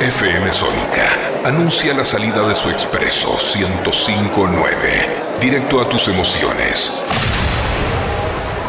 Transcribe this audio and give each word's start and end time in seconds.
FM 0.00 0.50
Sónica 0.50 1.18
anuncia 1.44 1.92
la 1.92 2.06
salida 2.06 2.48
de 2.48 2.54
su 2.54 2.70
expreso 2.70 3.36
1059, 3.54 4.78
directo 5.42 5.78
a 5.78 5.88
tus 5.90 6.08
emociones. 6.08 6.90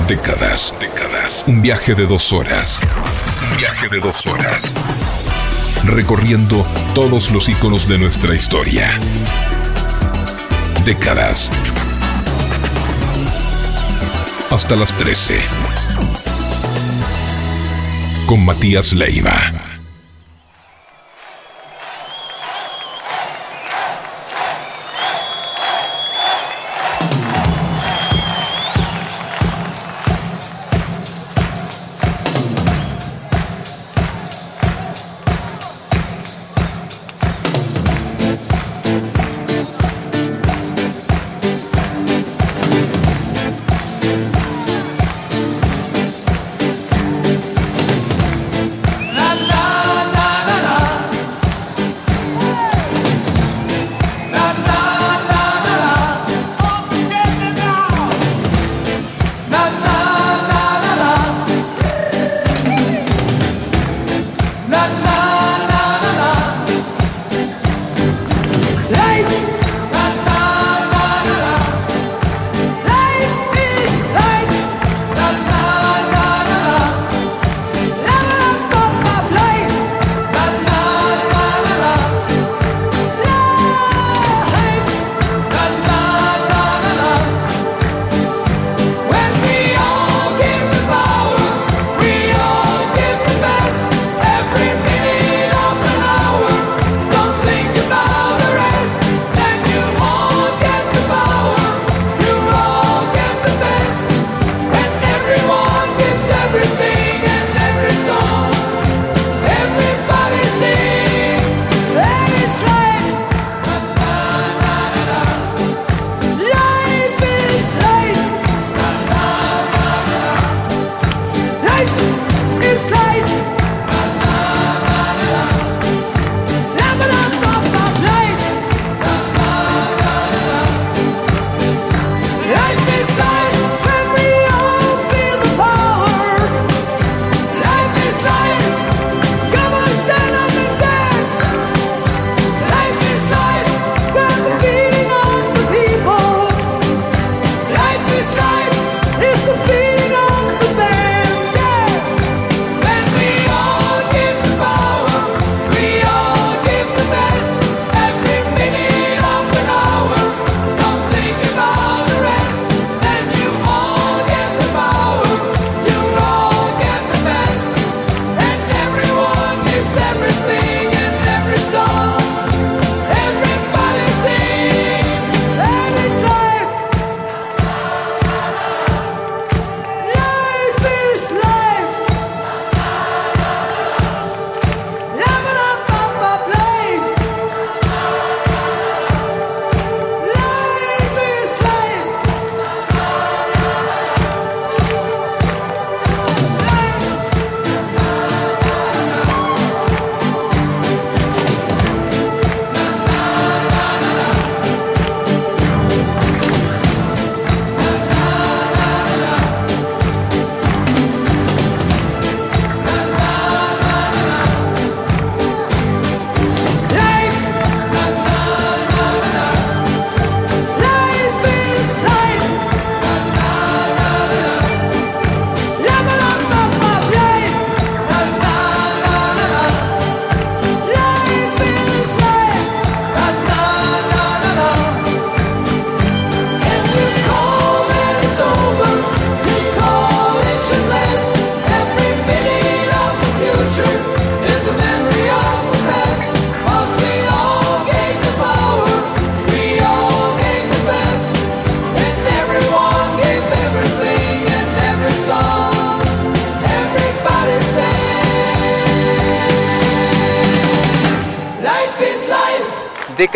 Décadas, 0.10 0.74
décadas. 0.78 1.46
Un 1.48 1.62
viaje 1.62 1.96
de 1.96 2.06
dos 2.06 2.34
horas. 2.34 2.82
Un 3.50 3.58
viaje 3.58 3.88
de 3.88 4.02
dos 4.02 4.28
horas. 4.28 4.74
Recorriendo 5.86 6.68
todos 6.94 7.32
los 7.32 7.48
iconos 7.48 7.88
de 7.88 7.98
nuestra 7.98 8.36
historia. 8.36 8.92
Décadas. 10.84 11.50
Hasta 14.50 14.76
las 14.76 14.92
13. 14.98 15.40
Con 18.26 18.44
Matías 18.44 18.92
Leiva. 18.92 19.61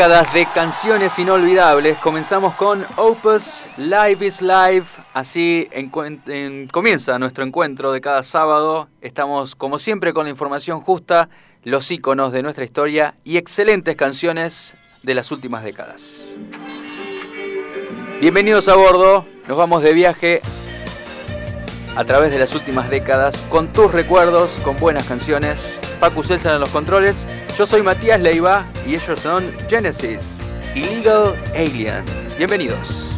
De 0.08 0.46
canciones 0.54 1.18
inolvidables. 1.18 1.98
Comenzamos 1.98 2.54
con 2.54 2.86
Opus 2.96 3.66
Live 3.78 4.28
is 4.28 4.40
Live. 4.40 4.86
Así 5.16 5.68
comienza 6.72 7.18
nuestro 7.18 7.44
encuentro 7.44 7.92
de 7.92 8.02
cada 8.02 8.22
sábado. 8.22 8.88
Estamos, 9.02 9.56
como 9.56 9.80
siempre, 9.80 10.14
con 10.14 10.26
la 10.26 10.30
información 10.30 10.80
justa, 10.80 11.30
los 11.64 11.90
íconos 11.90 12.32
de 12.32 12.44
nuestra 12.44 12.64
historia 12.64 13.16
y 13.24 13.38
excelentes 13.38 13.96
canciones 13.96 14.76
de 15.02 15.16
las 15.16 15.32
últimas 15.32 15.64
décadas. 15.64 16.22
Bienvenidos 18.22 18.68
a 18.68 18.76
bordo. 18.76 19.26
Nos 19.48 19.58
vamos 19.58 19.82
de 19.82 19.94
viaje 19.94 20.42
a 21.96 22.04
través 22.04 22.32
de 22.32 22.38
las 22.38 22.54
últimas 22.54 22.92
décadas 22.92 23.36
con 23.50 23.74
tus 23.74 23.92
recuerdos, 23.92 24.52
con 24.64 24.78
buenas 24.78 25.08
canciones 25.08 25.80
Pacu 25.96 26.24
Celsa 26.24 26.56
en 26.56 26.60
los 26.60 26.70
controles. 26.70 27.26
Yo 27.58 27.66
soy 27.66 27.82
Matías 27.82 28.20
Leiva 28.20 28.66
y 28.86 28.96
ellos 28.96 29.20
son 29.20 29.56
Genesis, 29.70 30.40
Illegal 30.76 31.36
Alien. 31.56 32.04
Bienvenidos. 32.38 33.15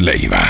Leiva. 0.00 0.43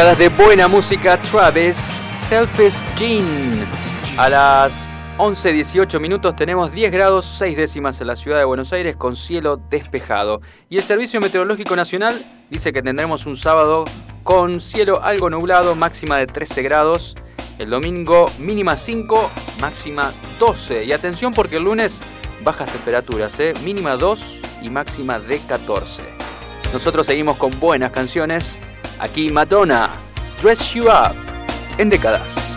De 0.00 0.30
buena 0.30 0.66
música, 0.66 1.18
Travis, 1.18 2.00
Selfish 2.26 2.80
Gene. 2.96 3.66
A 4.16 4.30
las 4.30 4.88
11.18 5.18 6.00
minutos 6.00 6.34
tenemos 6.34 6.72
10 6.72 6.90
grados 6.90 7.26
6 7.26 7.54
décimas 7.54 8.00
en 8.00 8.06
la 8.06 8.16
ciudad 8.16 8.38
de 8.38 8.44
Buenos 8.44 8.72
Aires 8.72 8.96
con 8.96 9.14
cielo 9.14 9.60
despejado. 9.68 10.40
Y 10.70 10.78
el 10.78 10.82
Servicio 10.84 11.20
Meteorológico 11.20 11.76
Nacional 11.76 12.24
dice 12.48 12.72
que 12.72 12.82
tendremos 12.82 13.26
un 13.26 13.36
sábado 13.36 13.84
con 14.22 14.62
cielo 14.62 15.02
algo 15.02 15.28
nublado, 15.28 15.74
máxima 15.74 16.16
de 16.16 16.26
13 16.26 16.62
grados. 16.62 17.14
El 17.58 17.68
domingo 17.68 18.24
mínima 18.38 18.78
5, 18.78 19.30
máxima 19.60 20.14
12. 20.38 20.84
Y 20.84 20.92
atención 20.92 21.34
porque 21.34 21.56
el 21.56 21.64
lunes 21.64 22.00
bajas 22.42 22.72
temperaturas, 22.72 23.38
¿eh? 23.38 23.52
mínima 23.62 23.96
2 23.96 24.40
y 24.62 24.70
máxima 24.70 25.18
de 25.18 25.40
14. 25.40 26.02
Nosotros 26.72 27.06
seguimos 27.06 27.36
con 27.36 27.60
buenas 27.60 27.90
canciones. 27.90 28.56
Aquí 29.00 29.30
Madonna, 29.30 29.88
Dress 30.42 30.74
You 30.74 30.84
Up, 30.84 31.16
en 31.78 31.88
décadas. 31.88 32.50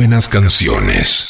Buenas 0.00 0.28
canciones. 0.28 1.29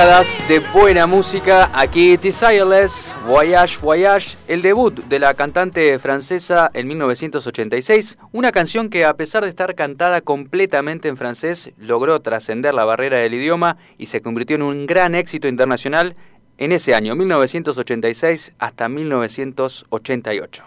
De 0.00 0.60
buena 0.72 1.06
música. 1.06 1.70
Aquí 1.74 2.16
Desireless, 2.16 3.14
Voyage 3.26 3.76
Voyage, 3.82 4.38
el 4.48 4.62
debut 4.62 4.94
de 4.94 5.18
la 5.18 5.34
cantante 5.34 5.98
francesa 5.98 6.70
en 6.72 6.88
1986. 6.88 8.16
Una 8.32 8.50
canción 8.50 8.88
que 8.88 9.04
a 9.04 9.12
pesar 9.12 9.42
de 9.42 9.50
estar 9.50 9.74
cantada 9.74 10.22
completamente 10.22 11.08
en 11.08 11.18
francés, 11.18 11.72
logró 11.76 12.18
trascender 12.20 12.72
la 12.72 12.86
barrera 12.86 13.18
del 13.18 13.34
idioma 13.34 13.76
y 13.98 14.06
se 14.06 14.22
convirtió 14.22 14.56
en 14.56 14.62
un 14.62 14.86
gran 14.86 15.14
éxito 15.14 15.48
internacional 15.48 16.16
en 16.56 16.72
ese 16.72 16.94
año, 16.94 17.14
1986 17.14 18.52
hasta 18.58 18.88
1988. 18.88 20.64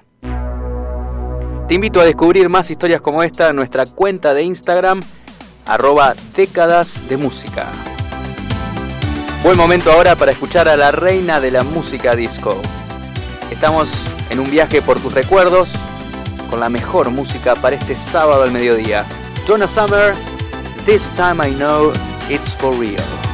Te 1.67 1.73
invito 1.73 2.01
a 2.01 2.05
descubrir 2.05 2.49
más 2.49 2.69
historias 2.69 3.01
como 3.01 3.23
esta 3.23 3.49
en 3.49 3.55
nuestra 3.55 3.87
cuenta 3.87 4.35
de 4.35 4.43
Instagram, 4.43 5.01
arroba 5.65 6.13
décadas 6.35 7.09
de 7.09 7.17
música. 7.17 7.67
Buen 9.43 9.57
momento 9.57 9.91
ahora 9.91 10.15
para 10.15 10.31
escuchar 10.31 10.69
a 10.69 10.77
la 10.77 10.93
reina 10.93 11.41
de 11.41 11.51
la 11.51 11.63
música 11.63 12.15
disco. 12.15 12.61
Estamos 13.51 13.89
en 14.29 14.39
un 14.39 14.49
viaje 14.49 14.81
por 14.81 15.01
tus 15.01 15.13
recuerdos 15.13 15.67
con 16.49 16.61
la 16.61 16.69
mejor 16.69 17.09
música 17.09 17.53
para 17.53 17.75
este 17.75 17.93
sábado 17.93 18.43
al 18.43 18.51
mediodía. 18.51 19.03
Donna 19.45 19.67
Summer, 19.67 20.13
This 20.85 21.11
Time 21.17 21.45
I 21.45 21.55
Know 21.55 21.91
It's 22.29 22.53
For 22.55 22.73
Real. 22.79 23.32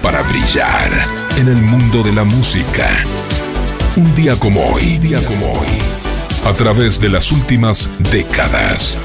Para 0.00 0.22
brillar 0.22 0.88
en 1.36 1.48
el 1.48 1.56
mundo 1.56 2.04
de 2.04 2.12
la 2.12 2.22
música. 2.22 2.88
Un 3.96 4.14
día 4.14 4.38
como 4.38 4.64
hoy, 4.64 4.94
un 4.94 5.00
día 5.00 5.18
como 5.26 5.52
hoy, 5.52 5.66
a 6.46 6.52
través 6.52 7.00
de 7.00 7.08
las 7.08 7.32
últimas 7.32 7.90
décadas. 8.12 8.96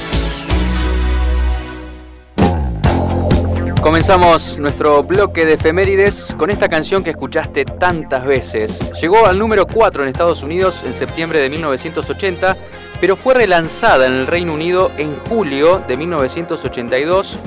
Comenzamos 3.81 4.59
nuestro 4.59 5.01
bloque 5.01 5.43
de 5.43 5.53
efemérides 5.53 6.35
con 6.37 6.51
esta 6.51 6.69
canción 6.69 7.03
que 7.03 7.09
escuchaste 7.09 7.65
tantas 7.65 8.23
veces. 8.23 8.79
Llegó 9.01 9.25
al 9.25 9.39
número 9.39 9.65
4 9.65 10.03
en 10.03 10.09
Estados 10.09 10.43
Unidos 10.43 10.83
en 10.85 10.93
septiembre 10.93 11.39
de 11.39 11.49
1980, 11.49 12.55
pero 13.01 13.15
fue 13.15 13.33
relanzada 13.33 14.05
en 14.05 14.13
el 14.13 14.27
Reino 14.27 14.53
Unido 14.53 14.91
en 14.99 15.17
julio 15.27 15.81
de 15.87 15.97
1982, 15.97 17.37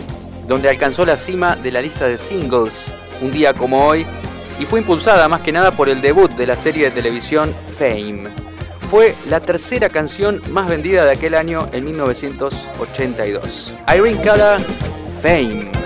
donde 0.49 0.69
alcanzó 0.69 1.05
la 1.07 1.17
cima 1.17 1.55
de 1.55 1.71
la 1.71 1.81
lista 1.81 2.09
de 2.09 2.19
singles 2.19 2.91
un 3.21 3.31
día 3.31 3.53
como 3.55 3.87
hoy 3.87 4.07
y 4.59 4.65
fue 4.65 4.81
impulsada 4.81 5.29
más 5.29 5.43
que 5.43 5.53
nada 5.53 5.71
por 5.71 5.89
el 5.89 6.01
debut 6.01 6.31
de 6.33 6.47
la 6.47 6.57
serie 6.57 6.87
de 6.87 6.91
televisión 6.91 7.55
Fame. 7.79 8.29
Fue 8.91 9.15
la 9.29 9.41
tercera 9.41 9.89
canción 9.89 10.41
más 10.51 10.69
vendida 10.69 11.05
de 11.05 11.13
aquel 11.13 11.35
año 11.35 11.69
en 11.73 11.85
1982. 11.85 13.75
Irene 13.93 14.21
Cara, 14.23 14.59
Fame. 15.21 15.86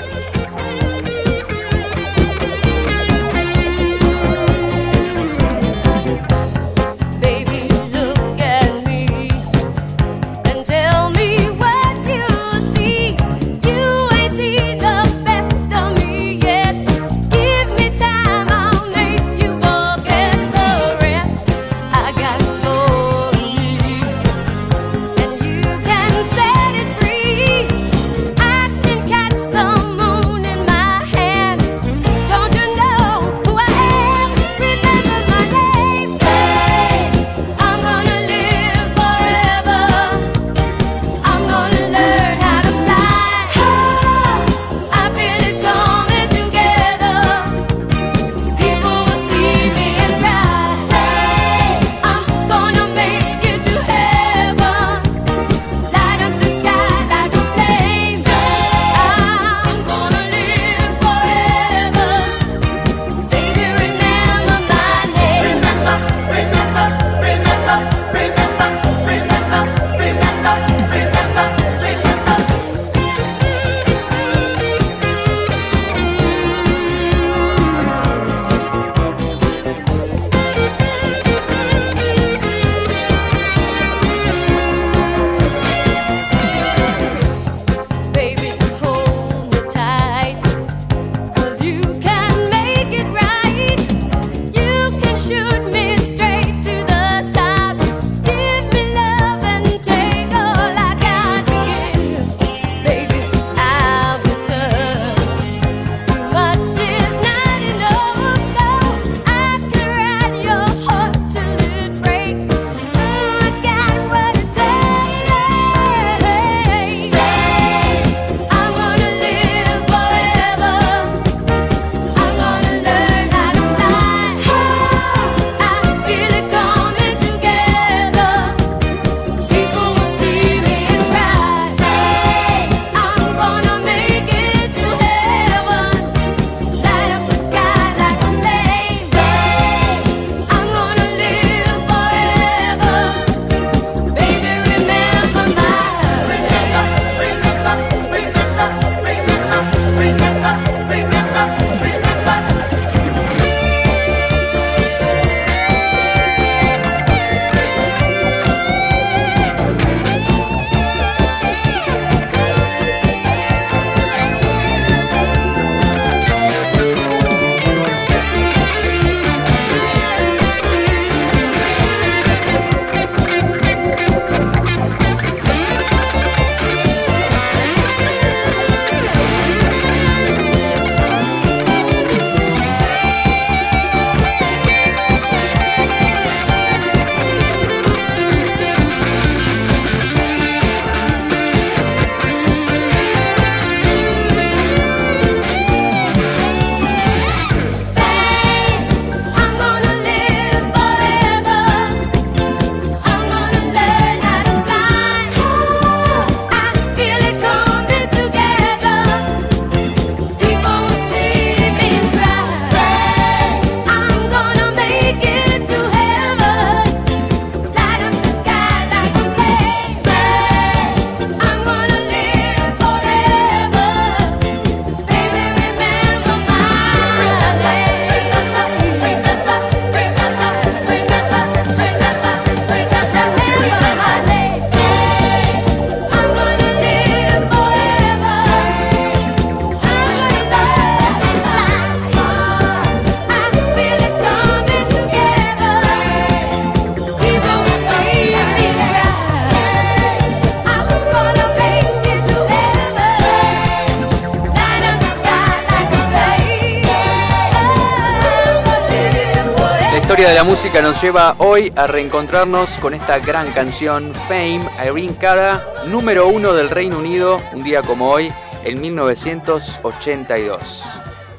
La 260.41 260.45
música 260.45 260.81
nos 260.81 261.03
lleva 261.03 261.35
hoy 261.37 261.71
a 261.77 261.87
reencontrarnos 261.87 262.79
con 262.79 262.95
esta 262.95 263.19
gran 263.19 263.53
canción 263.53 264.15
Fame, 264.27 264.63
Irene 264.83 265.15
Cara, 265.21 265.85
número 265.87 266.29
uno 266.29 266.55
del 266.55 266.71
Reino 266.71 266.99
Unido, 266.99 267.43
un 267.53 267.63
día 267.63 267.83
como 267.83 268.09
hoy, 268.09 268.33
en 268.65 268.81
1982. 268.81 270.83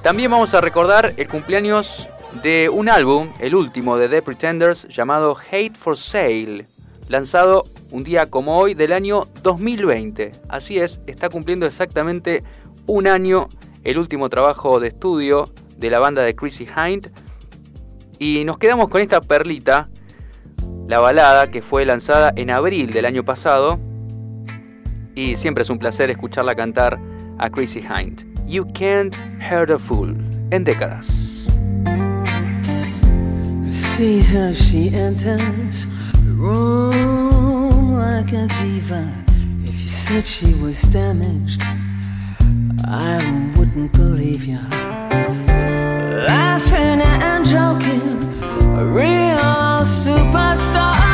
También 0.03 0.29
vamos 0.29 0.53
a 0.53 0.61
recordar 0.61 1.13
el 1.17 1.27
cumpleaños 1.27 2.09
de 2.43 2.69
un 2.69 2.89
álbum, 2.89 3.33
el 3.39 3.55
último 3.55 3.97
de 3.97 4.07
The 4.07 4.21
Pretenders, 4.21 4.87
llamado 4.87 5.35
Hate 5.49 5.75
for 5.75 5.97
Sale, 5.97 6.67
lanzado 7.09 7.63
un 7.89 8.03
día 8.03 8.29
como 8.29 8.55
hoy 8.55 8.75
del 8.75 8.93
año 8.93 9.27
2020. 9.41 10.31
Así 10.47 10.77
es, 10.77 11.01
está 11.07 11.29
cumpliendo 11.29 11.65
exactamente 11.65 12.43
un 12.85 13.07
año 13.07 13.49
el 13.83 13.97
último 13.97 14.29
trabajo 14.29 14.79
de 14.79 14.89
estudio 14.89 15.49
de 15.77 15.89
la 15.89 15.97
banda 15.97 16.21
de 16.21 16.35
Chrissy 16.35 16.67
Hind. 16.67 17.11
Y 18.23 18.45
nos 18.45 18.59
quedamos 18.59 18.87
con 18.89 19.01
esta 19.01 19.19
perlita, 19.19 19.89
la 20.87 20.99
balada 20.99 21.49
que 21.49 21.63
fue 21.63 21.85
lanzada 21.85 22.31
en 22.35 22.51
abril 22.51 22.91
del 22.91 23.05
año 23.05 23.23
pasado. 23.23 23.79
Y 25.15 25.37
siempre 25.37 25.63
es 25.63 25.71
un 25.71 25.79
placer 25.79 26.11
escucharla 26.11 26.53
cantar 26.53 26.99
a 27.39 27.49
Chrissy 27.49 27.79
Hind. 27.79 28.23
You 28.45 28.67
Can't 28.75 29.15
Hurt 29.39 29.71
a 29.71 29.79
Fool, 29.79 30.15
en 30.51 30.63
décadas. 30.63 31.47
See 33.71 34.21
how 34.21 34.53
she 34.53 34.95
enters 34.95 35.87
the 36.13 36.33
room 36.37 37.95
like 37.97 38.31
a 38.33 38.45
diva. 38.61 39.03
If 39.63 39.81
you 39.81 39.89
said 39.89 40.23
she 40.23 40.53
was 40.61 40.83
damaged, 40.93 41.63
I 42.85 43.17
wouldn't 43.57 43.91
believe 43.93 44.45
you. 44.45 44.59
Laughing 46.27 47.01
and 47.01 47.43
joking, 47.43 48.00
real 48.83 49.85
superstar. 49.85 51.10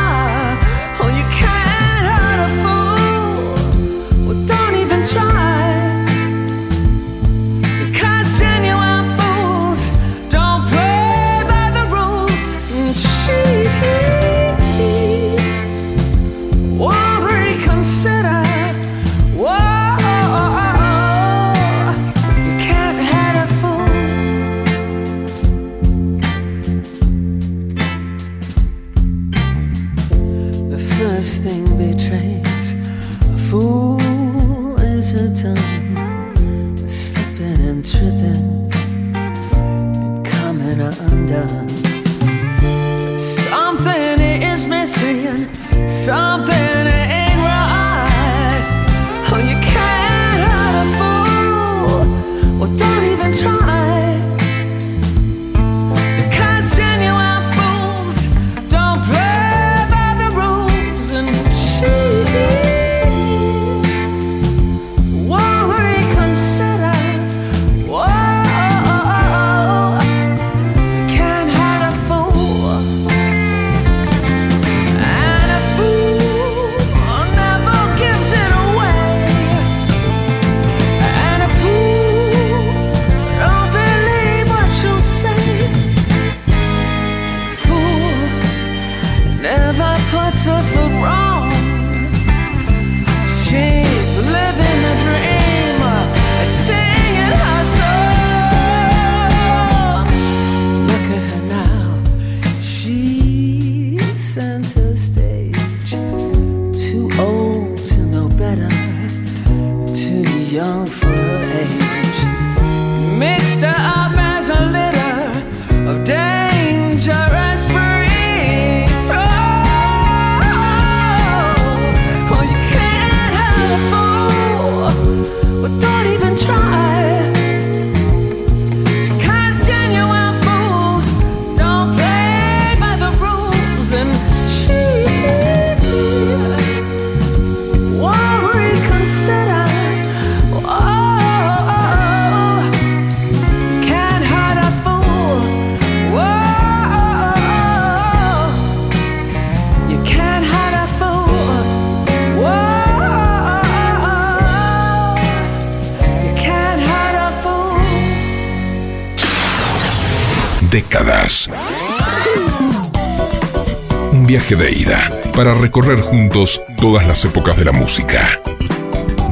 De 164.55 164.71
ida 164.71 165.09
para 165.35 165.53
recorrer 165.53 165.99
juntos 165.99 166.61
todas 166.79 167.05
las 167.05 167.25
épocas 167.25 167.57
de 167.57 167.65
la 167.65 167.73
música. 167.73 168.39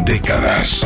Décadas. 0.03 0.86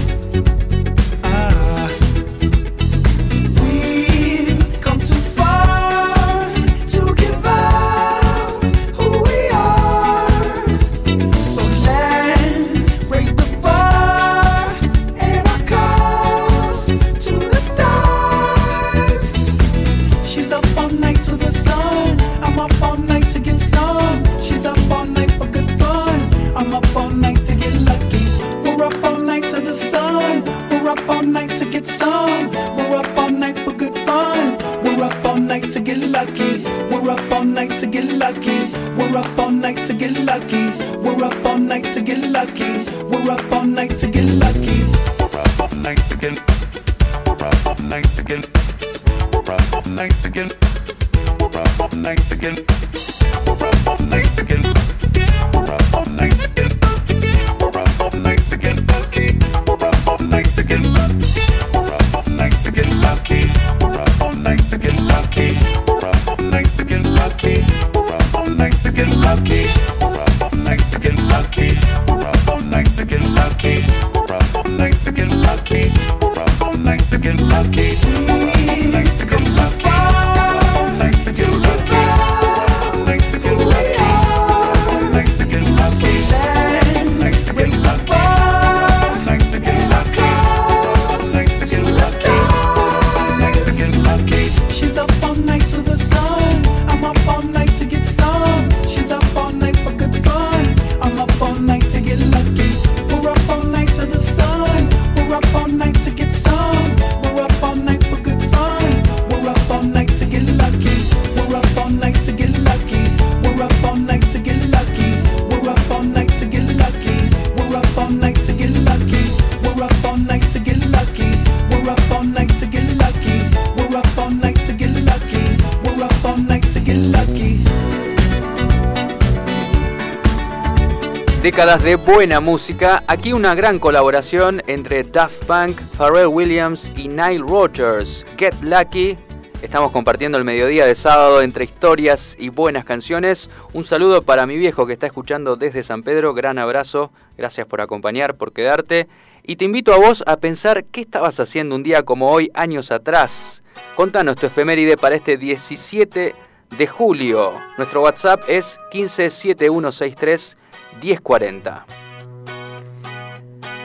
De 131.83 131.95
buena 131.95 132.39
música. 132.39 133.03
Aquí 133.07 133.33
una 133.33 133.55
gran 133.55 133.79
colaboración 133.79 134.61
entre 134.67 135.01
Daft 135.01 135.45
Punk, 135.45 135.81
Pharrell 135.97 136.27
Williams 136.27 136.91
y 136.95 137.07
Nile 137.07 137.39
Rodgers. 137.39 138.23
Get 138.37 138.53
Lucky. 138.61 139.17
Estamos 139.63 139.91
compartiendo 139.91 140.37
el 140.37 140.43
mediodía 140.43 140.85
de 140.85 140.93
sábado 140.93 141.41
entre 141.41 141.63
historias 141.63 142.37
y 142.37 142.49
buenas 142.49 142.85
canciones. 142.85 143.49
Un 143.73 143.83
saludo 143.83 144.21
para 144.21 144.45
mi 144.45 144.57
viejo 144.57 144.85
que 144.85 144.93
está 144.93 145.07
escuchando 145.07 145.55
desde 145.55 145.81
San 145.81 146.03
Pedro. 146.03 146.35
Gran 146.35 146.59
abrazo. 146.59 147.11
Gracias 147.35 147.65
por 147.65 147.81
acompañar, 147.81 148.35
por 148.35 148.53
quedarte. 148.53 149.07
Y 149.41 149.55
te 149.55 149.65
invito 149.65 149.91
a 149.91 149.97
vos 149.97 150.23
a 150.27 150.37
pensar 150.37 150.85
qué 150.85 151.01
estabas 151.01 151.39
haciendo 151.39 151.73
un 151.73 151.81
día 151.81 152.03
como 152.03 152.29
hoy, 152.29 152.51
años 152.53 152.91
atrás. 152.91 153.63
Contanos 153.95 154.35
tu 154.35 154.45
efeméride 154.45 154.97
para 154.97 155.15
este 155.15 155.35
17 155.35 156.35
de 156.77 156.87
julio. 156.87 157.53
Nuestro 157.79 158.03
WhatsApp 158.03 158.43
es 158.47 158.79
157163 158.91 160.57
1040. 161.01 161.85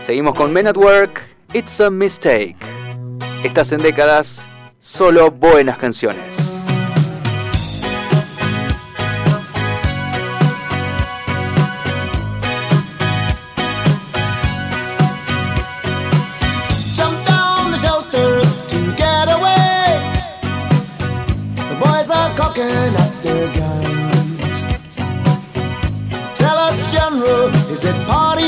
Seguimos 0.05 0.35
con 0.35 0.53
Men 0.53 0.67
at 0.69 0.77
Work, 0.77 1.21
It's 1.53 1.81
a 1.81 1.91
Mistake. 1.91 2.57
Estás 3.45 3.73
en 3.73 3.83
décadas, 3.83 4.45
solo 4.79 5.31
buenas 5.31 5.79
canciones. 5.79 6.56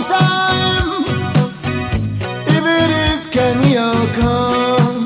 Time? 0.08 1.04
If 2.56 2.64
it 2.80 2.90
is, 3.08 3.26
can 3.26 3.54
we 3.62 3.76
all 3.76 4.06
come? 4.22 5.04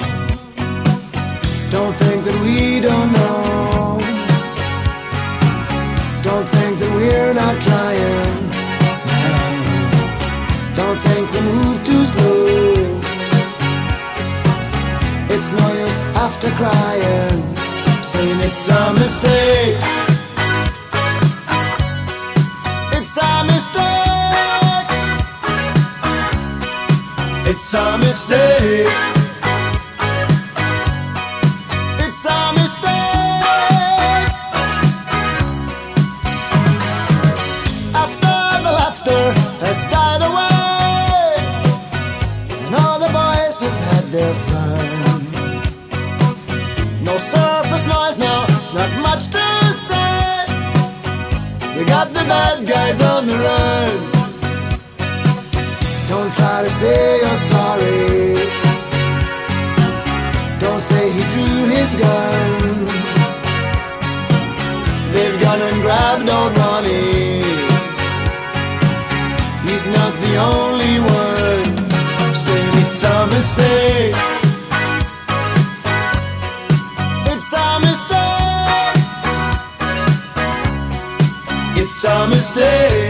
Don't 1.70 1.94
think 2.02 2.24
that 2.26 2.38
we 2.44 2.80
don't 2.80 3.10
know. 3.12 4.00
Don't 6.22 6.48
think 6.56 6.78
that 6.80 6.92
we're 6.94 7.34
not 7.34 7.54
trying. 7.66 8.40
Don't 10.74 10.98
think 11.06 11.24
we 11.32 11.40
move 11.40 11.78
too 11.84 12.04
slow. 12.04 13.00
It's 15.34 15.52
no 15.52 15.66
use 15.84 16.04
after 16.26 16.50
crying, 16.60 17.38
saying 18.02 18.40
it's 18.40 18.68
a 18.68 18.92
mistake. 18.94 20.01
It's 27.64 27.74
a 27.74 27.96
mistake. 27.96 29.21
His 61.92 62.00
gun. 62.00 62.86
They've 65.12 65.40
gone 65.40 65.60
and 65.60 65.82
grabbed 65.82 66.28
old 66.28 66.58
Ronnie. 66.58 67.42
He's 69.66 69.86
not 69.86 70.12
the 70.24 70.36
only 70.36 71.00
one 71.00 71.64
saying. 72.34 72.74
It's 72.82 73.02
a 73.02 73.26
mistake. 73.26 74.16
It's 77.32 77.52
a 77.52 77.80
mistake. 77.86 78.98
It's 81.76 82.04
a 82.04 82.28
mistake. 82.28 83.01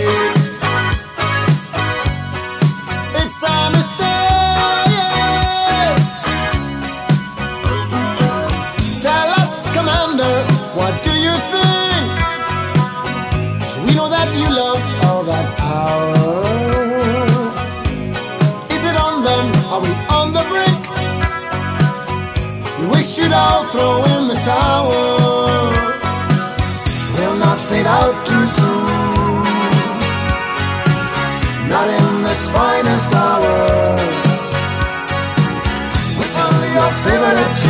Finest 32.63 33.13
hour. 33.15 33.53
Only 36.45 36.71
your 36.79 36.93
favorite 37.05 37.62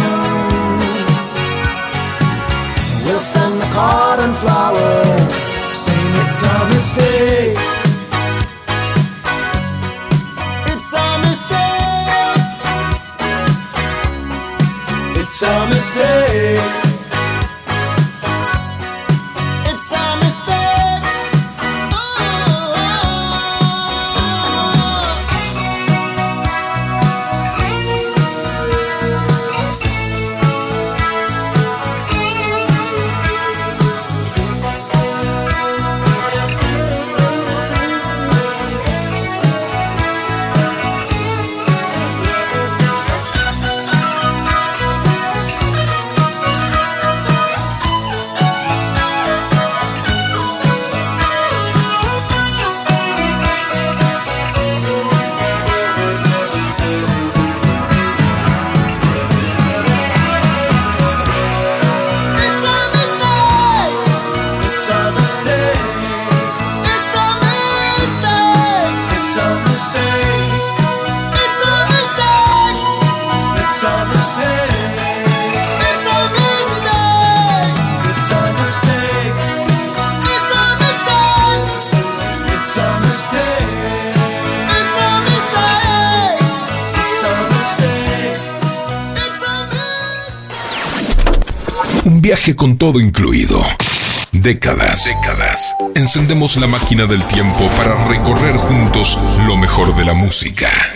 viaje 92.42 92.56
con 92.56 92.76
todo 92.76 92.98
incluido. 92.98 93.62
Décadas, 94.32 95.04
décadas. 95.04 95.76
Encendemos 95.94 96.56
la 96.56 96.66
máquina 96.66 97.06
del 97.06 97.24
tiempo 97.28 97.68
para 97.76 98.08
recorrer 98.08 98.56
juntos 98.56 99.16
lo 99.46 99.56
mejor 99.56 99.94
de 99.94 100.04
la 100.04 100.14
música. 100.14 100.91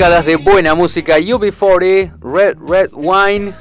décadas 0.00 0.24
de 0.24 0.36
buena 0.36 0.74
música, 0.74 1.18
UB40, 1.18 2.20
Red 2.22 2.56
Red 2.66 2.90
Wine. 2.94 3.52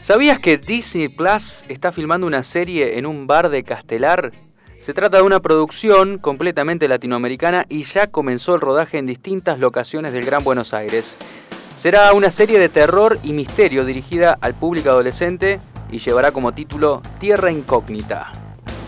¿Sabías 0.00 0.38
que 0.38 0.56
Disney 0.56 1.08
Plus 1.08 1.64
está 1.68 1.92
filmando 1.92 2.26
una 2.26 2.42
serie 2.44 2.96
en 2.96 3.04
un 3.04 3.26
bar 3.26 3.50
de 3.50 3.62
Castelar? 3.62 4.32
Se 4.80 4.94
trata 4.94 5.18
de 5.18 5.22
una 5.22 5.40
producción 5.40 6.16
completamente 6.16 6.88
latinoamericana 6.88 7.66
y 7.68 7.82
ya 7.82 8.06
comenzó 8.06 8.54
el 8.54 8.62
rodaje 8.62 8.96
en 8.96 9.04
distintas 9.04 9.58
locaciones 9.58 10.14
del 10.14 10.24
Gran 10.24 10.42
Buenos 10.42 10.72
Aires. 10.72 11.14
Será 11.76 12.14
una 12.14 12.30
serie 12.30 12.58
de 12.58 12.70
terror 12.70 13.18
y 13.22 13.34
misterio 13.34 13.84
dirigida 13.84 14.38
al 14.40 14.54
público 14.54 14.88
adolescente 14.88 15.60
y 15.90 15.98
llevará 15.98 16.32
como 16.32 16.52
título 16.52 17.02
Tierra 17.20 17.50
Incógnita. 17.50 18.32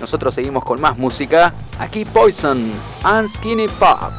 Nosotros 0.00 0.34
seguimos 0.34 0.64
con 0.64 0.80
más 0.80 0.96
música. 0.96 1.52
Aquí 1.78 2.06
Poison 2.06 2.72
and 3.02 3.28
Skinny 3.28 3.68
Pop. 3.68 4.10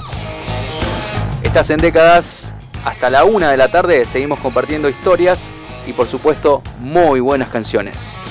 Estás 1.41 1.71
en 1.71 1.79
décadas 1.79 2.54
hasta 2.85 3.09
la 3.09 3.25
una 3.25 3.49
de 3.49 3.57
la 3.57 3.71
tarde 3.71 4.05
seguimos 4.05 4.39
compartiendo 4.39 4.87
historias 4.87 5.51
y 5.87 5.93
por 5.93 6.05
supuesto 6.05 6.61
muy 6.79 7.19
buenas 7.19 7.49
canciones. 7.49 8.24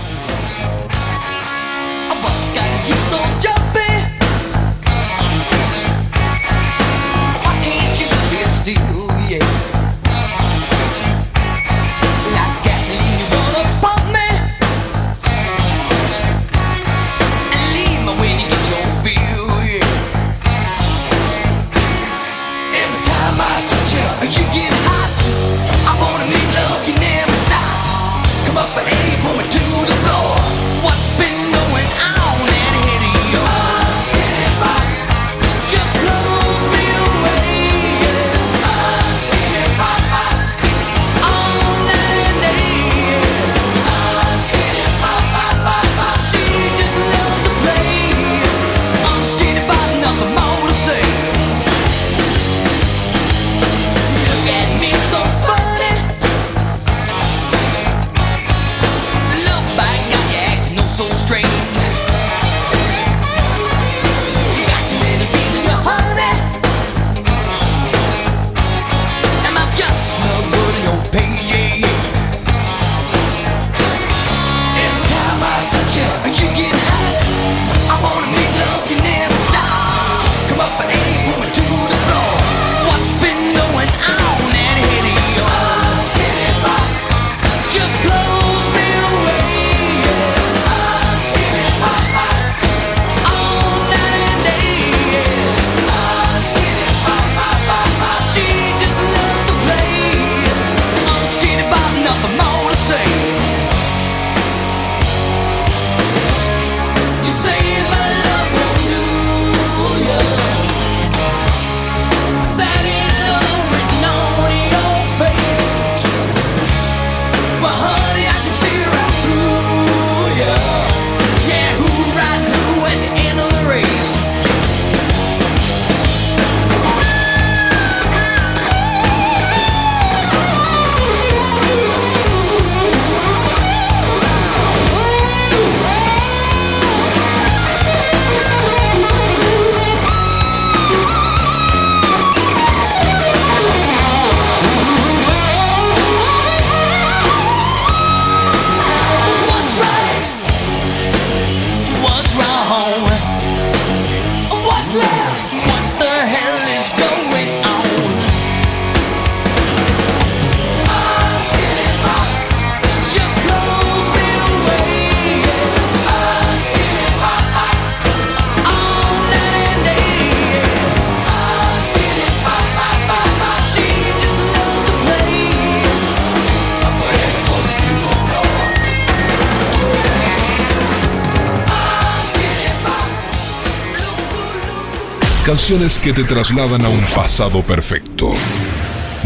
Que 185.67 186.13
te 186.13 186.25
trasladan 186.25 186.85
a 186.85 186.91
un 186.91 187.01
pasado 187.15 187.63
perfecto. 187.63 188.35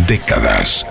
Décadas 0.07 0.87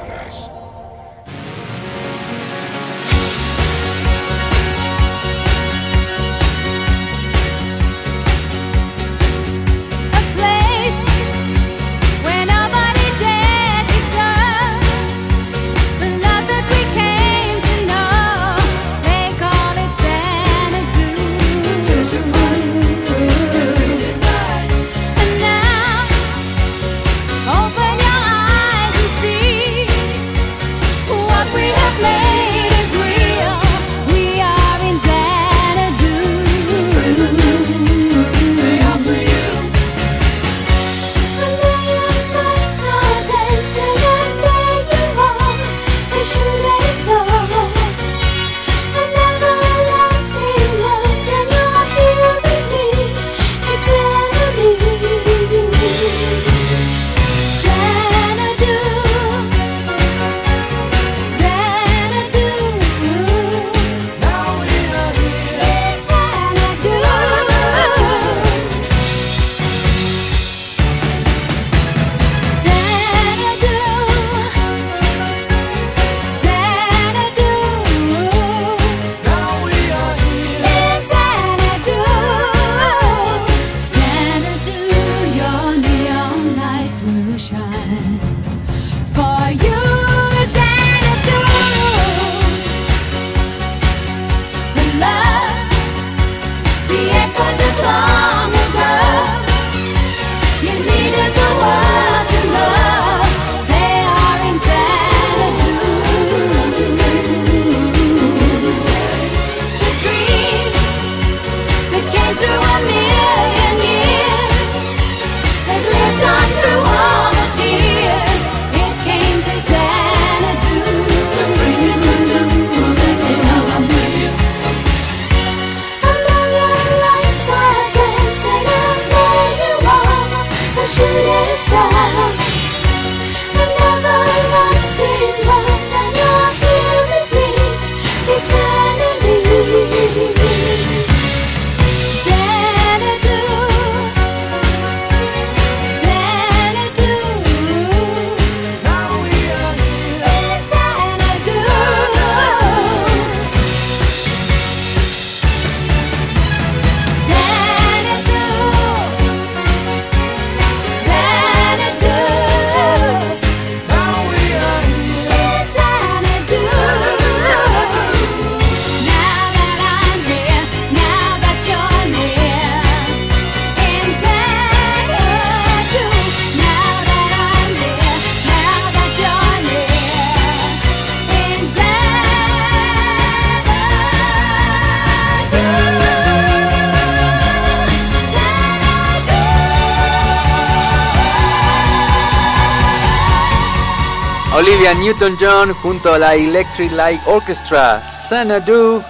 Newton-John 195.08 195.72
junto 195.72 196.14
a 196.14 196.20
la 196.20 196.36
Electric 196.36 196.92
Light 196.92 197.22
Orchestra, 197.28 198.04
Xanadu, 198.04 199.02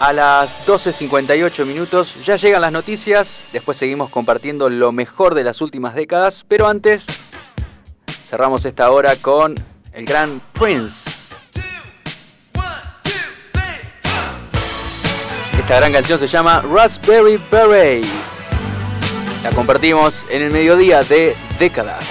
a 0.00 0.10
las 0.10 0.66
12.58 0.66 1.66
minutos. 1.66 2.24
Ya 2.24 2.36
llegan 2.36 2.62
las 2.62 2.72
noticias, 2.72 3.44
después 3.52 3.76
seguimos 3.76 4.08
compartiendo 4.08 4.70
lo 4.70 4.92
mejor 4.92 5.34
de 5.34 5.44
las 5.44 5.60
últimas 5.60 5.94
décadas, 5.94 6.46
pero 6.48 6.68
antes 6.68 7.04
cerramos 8.24 8.64
esta 8.64 8.90
hora 8.90 9.14
con 9.16 9.54
el 9.92 10.06
gran 10.06 10.40
Prince. 10.54 11.34
Esta 15.58 15.76
gran 15.76 15.92
canción 15.92 16.18
se 16.18 16.28
llama 16.28 16.62
Raspberry 16.62 17.38
Beret. 17.50 18.06
La 19.42 19.50
compartimos 19.50 20.24
en 20.30 20.40
el 20.40 20.50
mediodía 20.50 21.02
de 21.02 21.36
décadas. 21.58 22.01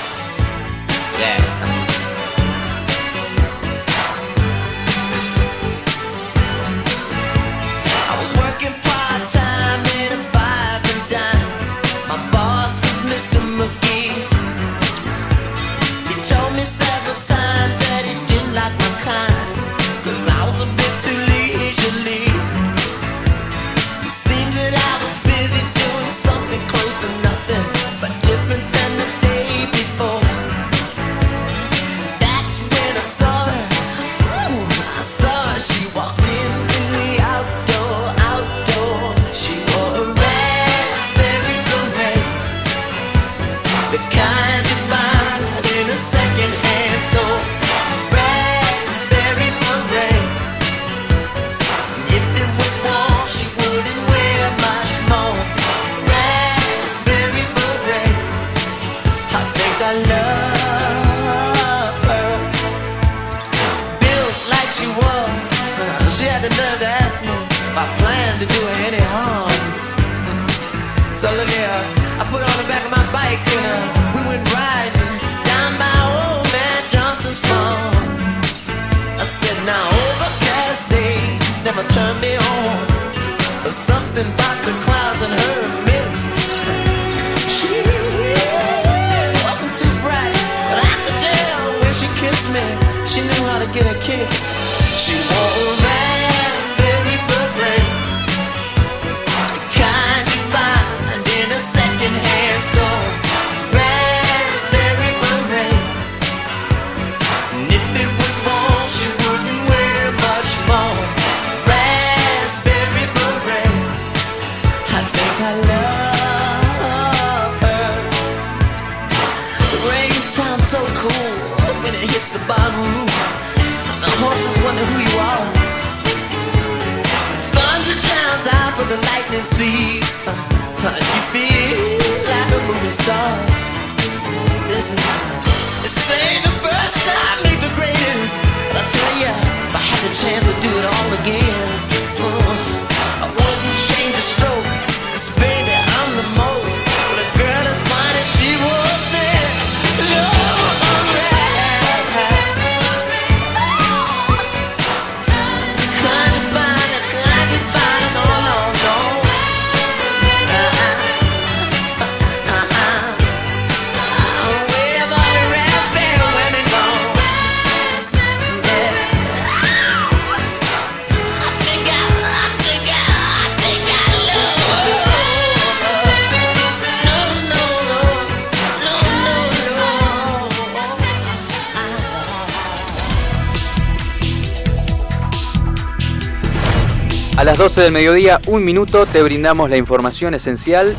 12 187.61 187.81
del 187.81 187.91
mediodía, 187.91 188.41
un 188.47 188.63
minuto, 188.63 189.05
te 189.05 189.21
brindamos 189.21 189.69
la 189.69 189.77
información 189.77 190.33
esencial 190.33 190.95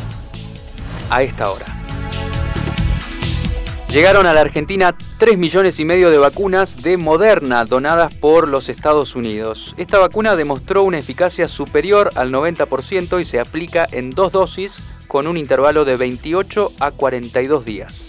a 1.11 1.25
esta 1.25 1.51
hora. 1.51 1.67
Llegaron 3.89 4.27
a 4.27 4.33
la 4.33 4.43
Argentina 4.43 4.95
3 5.19 5.39
millones 5.39 5.81
y 5.81 5.85
medio 5.85 6.09
de 6.09 6.19
vacunas 6.19 6.81
de 6.81 6.99
Moderna 6.99 7.65
donadas 7.65 8.15
por 8.15 8.47
los 8.47 8.69
Estados 8.69 9.17
Unidos. 9.17 9.75
Esta 9.77 9.99
vacuna 9.99 10.37
demostró 10.37 10.85
una 10.85 10.99
eficacia 10.99 11.49
superior 11.49 12.11
al 12.15 12.31
90% 12.31 13.21
y 13.21 13.25
se 13.25 13.41
aplica 13.41 13.85
en 13.91 14.11
dos 14.11 14.31
dosis 14.31 14.85
con 15.09 15.27
un 15.27 15.37
intervalo 15.37 15.85
de 15.85 15.97
28 15.97 16.75
a 16.79 16.93
42 16.93 17.65
días. 17.65 18.02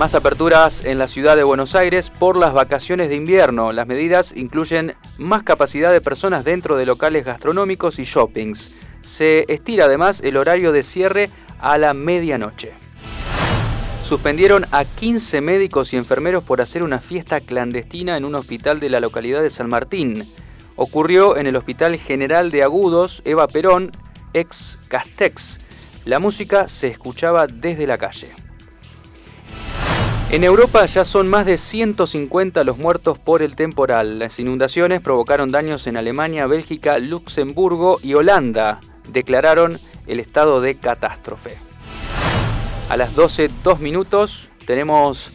Más 0.00 0.14
aperturas 0.14 0.86
en 0.86 0.96
la 0.96 1.08
ciudad 1.08 1.36
de 1.36 1.42
Buenos 1.42 1.74
Aires 1.74 2.08
por 2.08 2.38
las 2.38 2.54
vacaciones 2.54 3.10
de 3.10 3.16
invierno. 3.16 3.70
Las 3.70 3.86
medidas 3.86 4.32
incluyen 4.34 4.94
más 5.18 5.42
capacidad 5.42 5.92
de 5.92 6.00
personas 6.00 6.42
dentro 6.42 6.78
de 6.78 6.86
locales 6.86 7.26
gastronómicos 7.26 7.98
y 7.98 8.04
shoppings. 8.04 8.70
Se 9.02 9.44
estira 9.52 9.84
además 9.84 10.22
el 10.24 10.38
horario 10.38 10.72
de 10.72 10.84
cierre 10.84 11.28
a 11.60 11.76
la 11.76 11.92
medianoche. 11.92 12.72
Suspendieron 14.02 14.64
a 14.70 14.86
15 14.86 15.42
médicos 15.42 15.92
y 15.92 15.98
enfermeros 15.98 16.44
por 16.44 16.62
hacer 16.62 16.82
una 16.82 17.00
fiesta 17.00 17.42
clandestina 17.42 18.16
en 18.16 18.24
un 18.24 18.36
hospital 18.36 18.80
de 18.80 18.88
la 18.88 19.00
localidad 19.00 19.42
de 19.42 19.50
San 19.50 19.68
Martín. 19.68 20.26
Ocurrió 20.76 21.36
en 21.36 21.46
el 21.46 21.56
Hospital 21.56 21.98
General 21.98 22.50
de 22.50 22.62
Agudos 22.62 23.20
Eva 23.26 23.46
Perón, 23.48 23.92
ex 24.32 24.78
Castex. 24.88 25.58
La 26.06 26.18
música 26.18 26.68
se 26.68 26.88
escuchaba 26.88 27.46
desde 27.46 27.86
la 27.86 27.98
calle. 27.98 28.39
En 30.32 30.44
Europa 30.44 30.86
ya 30.86 31.04
son 31.04 31.26
más 31.26 31.44
de 31.44 31.58
150 31.58 32.62
los 32.62 32.78
muertos 32.78 33.18
por 33.18 33.42
el 33.42 33.56
temporal. 33.56 34.20
Las 34.20 34.38
inundaciones 34.38 35.00
provocaron 35.00 35.50
daños 35.50 35.88
en 35.88 35.96
Alemania, 35.96 36.46
Bélgica, 36.46 36.98
Luxemburgo 36.98 37.98
y 38.00 38.14
Holanda. 38.14 38.78
Declararon 39.12 39.80
el 40.06 40.20
estado 40.20 40.60
de 40.60 40.76
catástrofe. 40.76 41.58
A 42.88 42.96
las 42.96 43.16
12, 43.16 43.50
2 43.64 43.80
minutos, 43.80 44.48
tenemos 44.66 45.32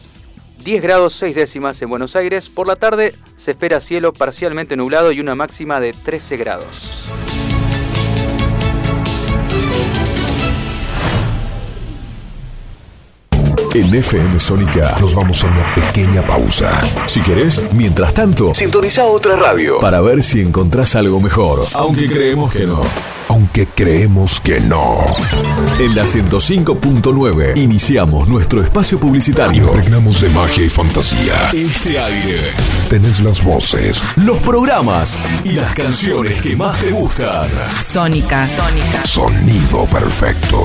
10 0.64 0.82
grados 0.82 1.12
6 1.12 1.36
décimas 1.36 1.80
en 1.82 1.90
Buenos 1.90 2.16
Aires. 2.16 2.48
Por 2.48 2.66
la 2.66 2.76
tarde 2.76 3.14
se 3.36 3.50
espera 3.50 3.82
cielo 3.82 4.14
parcialmente 4.14 4.78
nublado 4.78 5.12
y 5.12 5.20
una 5.20 5.34
máxima 5.34 5.78
de 5.78 5.92
13 5.92 6.38
grados. 6.38 7.06
En 13.76 13.94
FM 13.94 14.40
Sónica 14.40 14.96
nos 14.98 15.14
vamos 15.14 15.44
a 15.44 15.48
una 15.48 15.74
pequeña 15.74 16.22
pausa. 16.22 16.80
Si 17.04 17.20
querés, 17.20 17.60
mientras 17.74 18.14
tanto, 18.14 18.54
sintoniza 18.54 19.04
otra 19.04 19.36
radio 19.36 19.80
para 19.80 20.00
ver 20.00 20.22
si 20.22 20.40
encontrás 20.40 20.96
algo 20.96 21.20
mejor. 21.20 21.66
Aunque 21.74 22.08
creemos 22.08 22.50
que 22.50 22.64
no. 22.64 22.80
Aunque 23.28 23.66
creemos 23.66 24.40
que 24.40 24.60
no. 24.60 25.04
En 25.78 25.94
la 25.94 26.04
105.9 26.04 27.58
iniciamos 27.58 28.26
nuestro 28.26 28.62
espacio 28.62 28.98
publicitario. 28.98 29.64
Impregnamos 29.64 30.22
de 30.22 30.30
magia 30.30 30.64
y 30.64 30.70
fantasía. 30.70 31.50
Este 31.52 31.98
aire. 31.98 32.52
Tenés 32.88 33.20
las 33.20 33.44
voces, 33.44 34.02
los 34.24 34.38
programas 34.38 35.18
y 35.44 35.50
las 35.50 35.74
canciones 35.74 36.40
que 36.40 36.56
más 36.56 36.80
te 36.80 36.92
gustan. 36.92 37.50
Sónica. 37.82 38.48
Sónica. 38.48 39.04
Sonido 39.04 39.84
perfecto. 39.84 40.64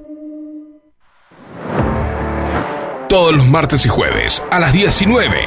Todos 3.11 3.35
los 3.35 3.45
martes 3.45 3.85
y 3.85 3.89
jueves 3.89 4.41
a 4.49 4.57
las 4.57 4.71
19. 4.71 5.37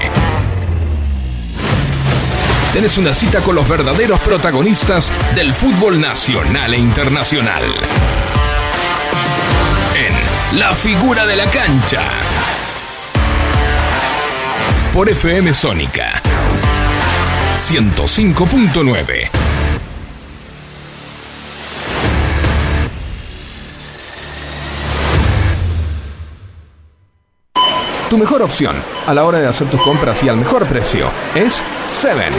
Tenés 2.75 2.99
una 2.99 3.15
cita 3.15 3.41
con 3.41 3.55
los 3.55 3.67
verdaderos 3.67 4.21
protagonistas 4.21 5.11
del 5.35 5.55
fútbol 5.55 5.99
nacional 5.99 6.75
e 6.75 6.77
internacional. 6.77 7.63
En 9.95 10.59
La 10.59 10.75
Figura 10.75 11.27
de 11.27 11.37
la 11.37 11.47
Cancha. 11.47 12.03
Por 14.93 15.09
FM 15.09 15.55
Sónica. 15.55 16.21
105.9. 17.59 19.44
Tu 28.11 28.19
mejor 28.19 28.43
opción 28.43 28.77
a 29.07 29.15
la 29.15 29.25
hora 29.25 29.39
de 29.39 29.47
hacer 29.47 29.69
tus 29.69 29.81
compras 29.83 30.23
y 30.23 30.29
al 30.29 30.37
mejor 30.37 30.67
precio 30.67 31.09
es 31.35 31.63
Seven 31.89 32.33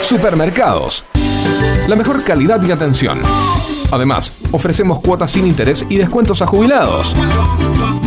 Supermercados. 0.00 1.04
La 1.86 1.96
mejor 1.96 2.24
calidad 2.24 2.62
y 2.62 2.72
atención. 2.72 3.22
Además, 3.92 4.32
ofrecemos 4.50 5.00
cuotas 5.00 5.30
sin 5.30 5.46
interés 5.46 5.86
y 5.88 5.96
descuentos 5.96 6.42
a 6.42 6.46
jubilados. 6.46 7.14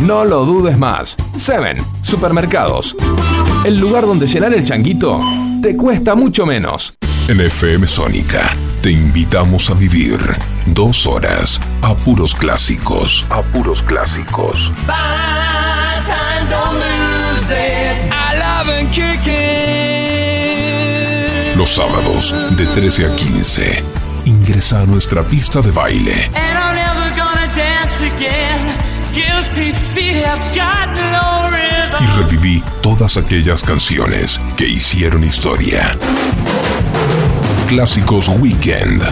No 0.02 0.24
lo 0.24 0.44
dudes 0.44 0.76
más. 0.78 1.16
Seven 1.36 1.78
Supermercados. 2.02 2.94
El 3.64 3.78
lugar 3.78 4.04
donde 4.04 4.26
llenar 4.26 4.52
el 4.52 4.64
changuito 4.64 5.20
te 5.62 5.76
cuesta 5.76 6.14
mucho 6.14 6.44
menos. 6.44 6.94
En 7.28 7.40
FM 7.40 7.86
Sónica 7.86 8.54
te 8.82 8.90
invitamos 8.90 9.70
a 9.70 9.74
vivir 9.74 10.18
dos 10.66 11.06
horas 11.06 11.60
a 11.82 11.94
puros 11.94 12.34
clásicos. 12.34 13.26
A 13.30 13.42
puros 13.42 13.82
clásicos. 13.82 14.70
Los 21.56 21.70
sábados 21.70 22.34
de 22.56 22.66
13 22.66 23.06
a 23.06 23.16
15. 23.16 23.84
Ingresa 24.26 24.80
a 24.80 24.86
nuestra 24.86 25.22
pista 25.22 25.60
de 25.60 25.70
baile 25.70 26.30
y 32.00 32.06
reviví 32.16 32.62
todas 32.82 33.16
aquellas 33.16 33.62
canciones 33.62 34.40
que 34.56 34.68
hicieron 34.68 35.24
historia. 35.24 35.96
Clásicos 37.66 38.28
Weekend. 38.28 39.02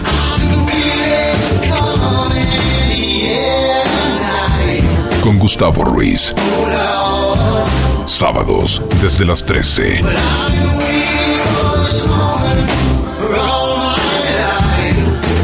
Con 5.21 5.37
Gustavo 5.37 5.83
Ruiz. 5.83 6.33
Sábados 8.05 8.81
desde 9.01 9.25
las 9.25 9.45
13. 9.45 10.01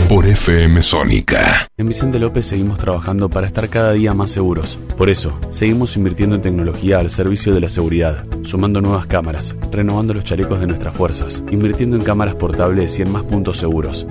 Por 0.10 0.26
FM 0.26 0.82
Sónica. 0.82 1.68
En 1.78 1.88
Vicente 1.88 2.20
López 2.20 2.46
seguimos 2.46 2.78
trabajando 2.78 3.30
para 3.30 3.48
estar 3.48 3.70
cada 3.70 3.94
día 3.94 4.14
más 4.14 4.32
seguros. 4.32 4.78
Por 4.98 5.10
eso, 5.10 5.38
seguimos 5.50 5.96
invirtiendo 5.98 6.36
en 6.36 6.42
tecnología 6.42 7.00
al 7.00 7.10
servicio 7.10 7.54
de 7.54 7.62
la 7.62 7.70
seguridad, 7.70 8.26
sumando 8.44 8.82
nuevas 8.82 9.08
cámaras, 9.08 9.56
renovando 9.72 10.14
los 10.14 10.24
chalecos 10.24 10.60
de 10.60 10.68
nuestras 10.68 10.96
fuerzas, 10.96 11.44
invirtiendo 11.52 11.96
en 11.96 12.04
cámaras 12.04 12.36
portables 12.36 12.98
y 13.00 13.02
en 13.04 13.12
más 13.12 13.24
puntos 13.24 13.58
seguros. 13.58 14.08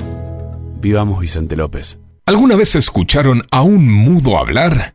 Vivamos 0.80 1.20
Vicente 1.20 1.57
López. 1.57 1.99
¿Alguna 2.26 2.57
vez 2.57 2.76
escucharon 2.76 3.43
a 3.51 3.62
un 3.62 3.93
mudo 3.93 4.38
hablar? 4.38 4.95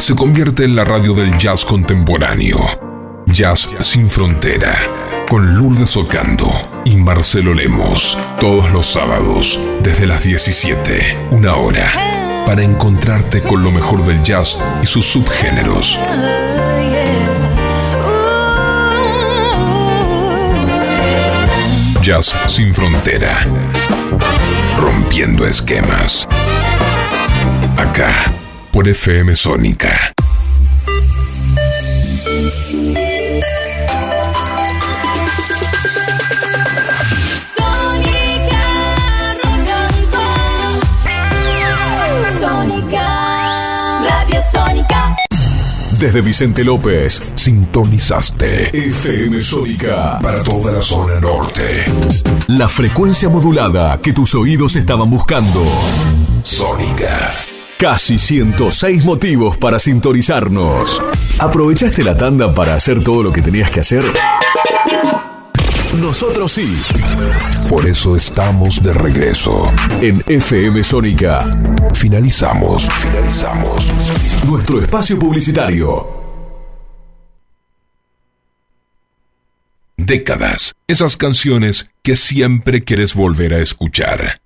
se 0.00 0.14
convierte 0.14 0.64
en 0.64 0.74
la 0.74 0.84
radio 0.84 1.12
del 1.12 1.36
jazz 1.36 1.62
contemporáneo. 1.62 2.58
Jazz 3.26 3.68
sin 3.80 4.08
frontera. 4.08 4.74
Con 5.28 5.54
Lourdes 5.54 5.94
Ocando 5.96 6.50
y 6.86 6.96
Marcelo 6.96 7.52
Lemos. 7.52 8.16
Todos 8.40 8.70
los 8.72 8.86
sábados, 8.86 9.60
desde 9.82 10.06
las 10.06 10.22
17, 10.22 11.28
una 11.32 11.54
hora. 11.56 12.44
Para 12.46 12.62
encontrarte 12.62 13.42
con 13.42 13.62
lo 13.62 13.70
mejor 13.70 14.04
del 14.06 14.22
jazz 14.22 14.58
y 14.82 14.86
sus 14.86 15.04
subgéneros. 15.04 15.98
Jazz 22.02 22.34
sin 22.46 22.72
frontera. 22.72 23.46
Rompiendo 24.78 25.46
esquemas. 25.46 26.26
Acá, 27.76 28.32
por 28.80 28.88
FM 28.88 29.34
Sónica. 29.34 30.14
Sónica, 42.40 44.00
Radio 44.08 44.40
Sónica. 44.50 45.16
Desde 45.98 46.22
Vicente 46.22 46.64
López, 46.64 47.32
sintonizaste 47.34 48.74
FM 48.74 49.42
Sónica 49.42 50.18
para 50.22 50.42
toda 50.42 50.72
la 50.72 50.80
zona 50.80 51.20
norte. 51.20 51.84
La 52.46 52.66
frecuencia 52.70 53.28
modulada 53.28 54.00
que 54.00 54.14
tus 54.14 54.34
oídos 54.34 54.74
estaban 54.76 55.10
buscando. 55.10 55.62
Sónica. 56.44 57.49
Casi 57.80 58.18
106 58.18 59.06
motivos 59.06 59.56
para 59.56 59.78
sintonizarnos. 59.78 61.02
¿Aprovechaste 61.38 62.04
la 62.04 62.14
tanda 62.14 62.52
para 62.52 62.74
hacer 62.74 63.02
todo 63.02 63.22
lo 63.22 63.32
que 63.32 63.40
tenías 63.40 63.70
que 63.70 63.80
hacer? 63.80 64.04
Nosotros 65.98 66.52
sí. 66.52 66.76
Por 67.70 67.86
eso 67.86 68.16
estamos 68.16 68.82
de 68.82 68.92
regreso. 68.92 69.72
En 70.02 70.22
FM 70.26 70.84
Sónica. 70.84 71.38
Finalizamos. 71.94 72.86
Finalizamos. 73.00 73.88
Nuestro 74.46 74.82
espacio 74.82 75.18
publicitario. 75.18 76.06
Décadas. 79.96 80.74
Esas 80.86 81.16
canciones 81.16 81.88
que 82.02 82.14
siempre 82.14 82.84
quieres 82.84 83.14
volver 83.14 83.54
a 83.54 83.58
escuchar. 83.60 84.38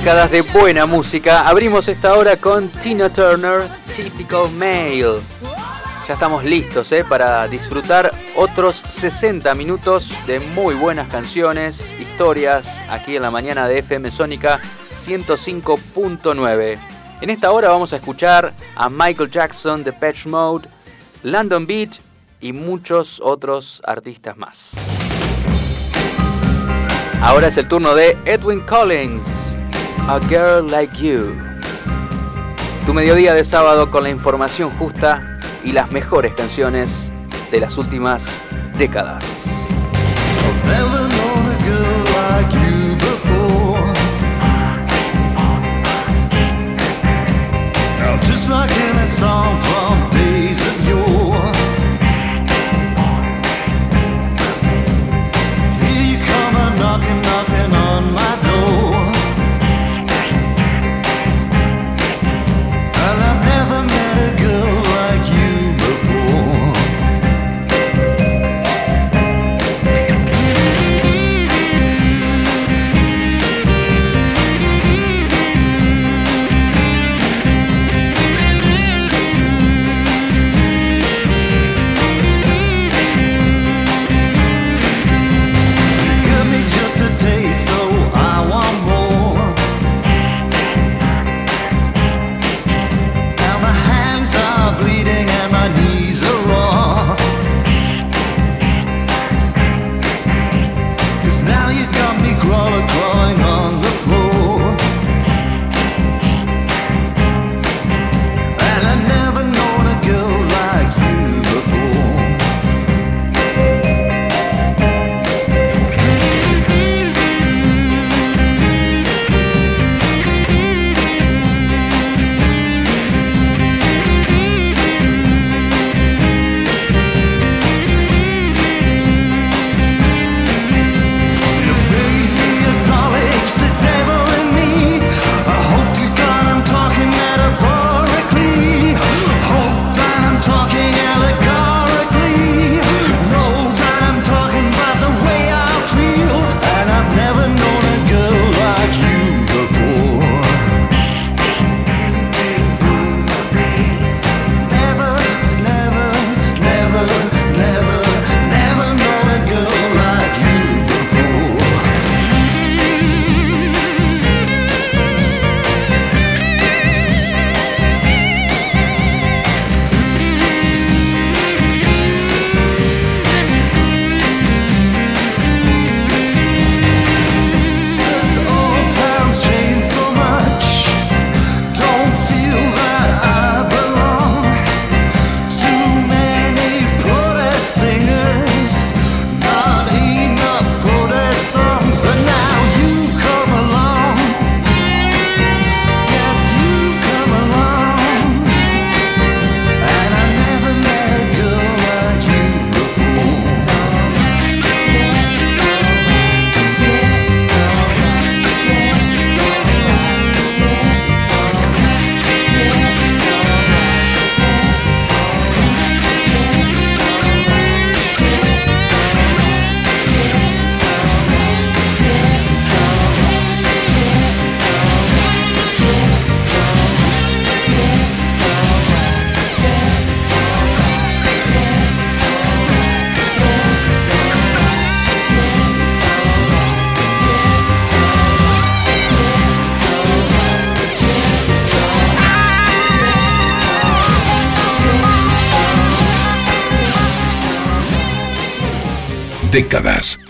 Décadas 0.00 0.30
de 0.30 0.40
buena 0.40 0.86
música. 0.86 1.46
Abrimos 1.46 1.86
esta 1.86 2.16
hora 2.16 2.38
con 2.38 2.70
Tina 2.70 3.10
Turner, 3.10 3.68
Typical 3.94 4.50
Male. 4.52 5.20
Ya 6.08 6.14
estamos 6.14 6.42
listos 6.42 6.90
¿eh? 6.92 7.04
para 7.06 7.46
disfrutar 7.48 8.10
otros 8.34 8.76
60 8.76 9.54
minutos 9.54 10.10
de 10.26 10.40
muy 10.40 10.74
buenas 10.74 11.06
canciones, 11.08 11.92
historias, 12.00 12.80
aquí 12.88 13.16
en 13.16 13.20
la 13.20 13.30
mañana 13.30 13.68
de 13.68 13.80
FM 13.80 14.10
Sónica 14.10 14.58
105.9. 14.94 16.78
En 17.20 17.28
esta 17.28 17.52
hora 17.52 17.68
vamos 17.68 17.92
a 17.92 17.96
escuchar 17.96 18.54
a 18.76 18.88
Michael 18.88 19.30
Jackson, 19.30 19.84
The 19.84 19.92
Patch 19.92 20.24
Mode, 20.24 20.66
London 21.24 21.66
Beat 21.66 21.96
y 22.40 22.54
muchos 22.54 23.20
otros 23.22 23.82
artistas 23.84 24.34
más. 24.38 24.72
Ahora 27.20 27.48
es 27.48 27.58
el 27.58 27.68
turno 27.68 27.94
de 27.94 28.16
Edwin 28.24 28.60
Collins, 28.60 29.39
A 30.12 30.18
Girl 30.28 30.68
Like 30.68 31.00
You. 31.00 31.36
Tu 32.84 32.92
mediodía 32.92 33.32
de 33.32 33.44
sábado 33.44 33.92
con 33.92 34.02
la 34.02 34.10
información 34.10 34.70
justa 34.70 35.38
y 35.62 35.70
las 35.70 35.92
mejores 35.92 36.34
canciones 36.34 37.12
de 37.52 37.60
las 37.60 37.78
últimas 37.78 38.28
décadas. 38.76 39.40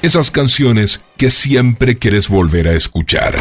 Esas 0.02 0.30
canciones 0.30 1.02
que 1.18 1.28
siempre 1.28 1.98
quieres 1.98 2.30
volver 2.30 2.68
a 2.68 2.72
escuchar. 2.72 3.34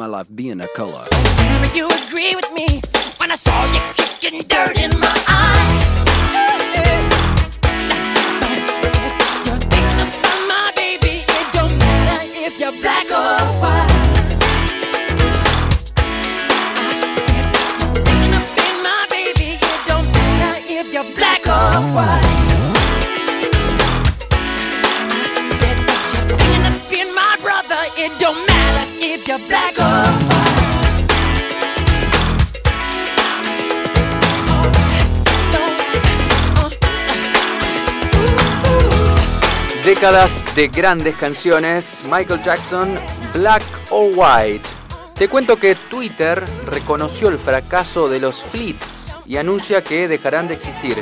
My 0.00 0.06
life 0.06 0.28
being 0.34 0.62
a 0.62 0.68
color. 0.68 1.04
You 1.74 1.86
agree 2.06 2.34
with 2.34 2.50
me 2.54 2.69
De 40.00 40.68
grandes 40.68 41.14
canciones, 41.18 42.00
Michael 42.10 42.40
Jackson, 42.42 42.98
Black 43.34 43.62
or 43.90 44.10
White. 44.16 44.66
Te 45.14 45.28
cuento 45.28 45.56
que 45.58 45.74
Twitter 45.74 46.42
reconoció 46.64 47.28
el 47.28 47.36
fracaso 47.36 48.08
de 48.08 48.18
los 48.18 48.42
Fleets 48.44 49.14
y 49.26 49.36
anuncia 49.36 49.84
que 49.84 50.08
dejarán 50.08 50.48
de 50.48 50.54
existir. 50.54 50.96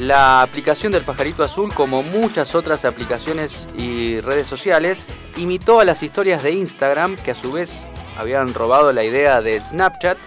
La 0.00 0.42
aplicación 0.42 0.92
del 0.92 1.02
pajarito 1.02 1.42
azul, 1.42 1.72
como 1.72 2.02
muchas 2.02 2.54
otras 2.54 2.84
aplicaciones 2.84 3.66
y 3.74 4.20
redes 4.20 4.46
sociales, 4.46 5.06
imitó 5.38 5.80
a 5.80 5.86
las 5.86 6.02
historias 6.02 6.42
de 6.42 6.52
Instagram, 6.52 7.16
que 7.16 7.30
a 7.30 7.34
su 7.34 7.52
vez 7.52 7.72
habían 8.18 8.52
robado 8.52 8.92
la 8.92 9.02
idea 9.02 9.40
de 9.40 9.58
Snapchat, 9.62 10.18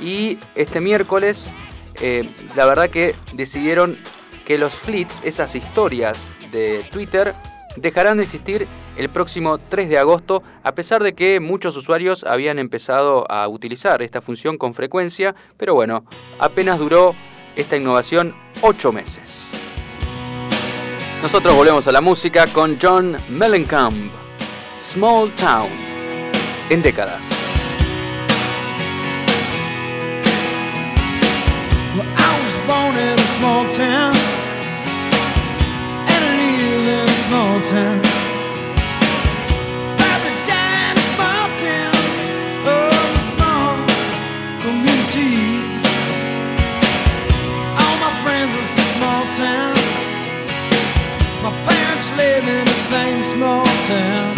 y 0.00 0.38
este 0.54 0.80
miércoles, 0.80 1.50
eh, 2.00 2.26
la 2.56 2.64
verdad 2.64 2.88
que 2.88 3.14
decidieron 3.34 3.98
que 4.46 4.56
los 4.56 4.72
Fleets, 4.72 5.20
esas 5.22 5.54
historias 5.54 6.18
de 6.52 6.84
Twitter, 6.90 7.34
dejarán 7.76 8.18
de 8.18 8.24
existir 8.24 8.66
el 8.96 9.08
próximo 9.08 9.58
3 9.58 9.88
de 9.88 9.98
agosto, 9.98 10.42
a 10.62 10.74
pesar 10.74 11.02
de 11.02 11.14
que 11.14 11.40
muchos 11.40 11.76
usuarios 11.76 12.24
habían 12.24 12.58
empezado 12.58 13.30
a 13.30 13.48
utilizar 13.48 14.02
esta 14.02 14.20
función 14.20 14.58
con 14.58 14.74
frecuencia, 14.74 15.34
pero 15.56 15.74
bueno, 15.74 16.04
apenas 16.38 16.78
duró 16.78 17.14
esta 17.56 17.76
innovación 17.76 18.34
8 18.60 18.92
meses. 18.92 19.50
Nosotros 21.22 21.54
volvemos 21.56 21.86
a 21.88 21.92
la 21.92 22.00
música 22.00 22.46
con 22.48 22.78
John 22.80 23.16
Mellencamp, 23.28 24.12
Small 24.80 25.30
Town, 25.32 25.70
en 26.68 26.82
décadas. 26.82 27.42
In 33.82 34.31
small 37.32 37.60
town. 37.62 38.02
Probably 39.96 40.34
died 40.44 40.90
in 40.90 40.98
a 40.98 41.06
small 41.14 41.46
town, 41.64 42.02
oh, 42.68 43.02
small 43.32 43.72
communities. 44.60 45.74
All 47.80 47.96
my 48.04 48.12
friends 48.22 48.52
are 48.60 48.68
from 48.74 48.88
small 48.96 49.24
town. 49.44 49.76
My 51.44 51.52
parents 51.68 52.08
live 52.20 52.46
in 52.56 52.64
the 52.66 52.78
same 52.92 53.22
small 53.32 53.64
town. 53.88 54.31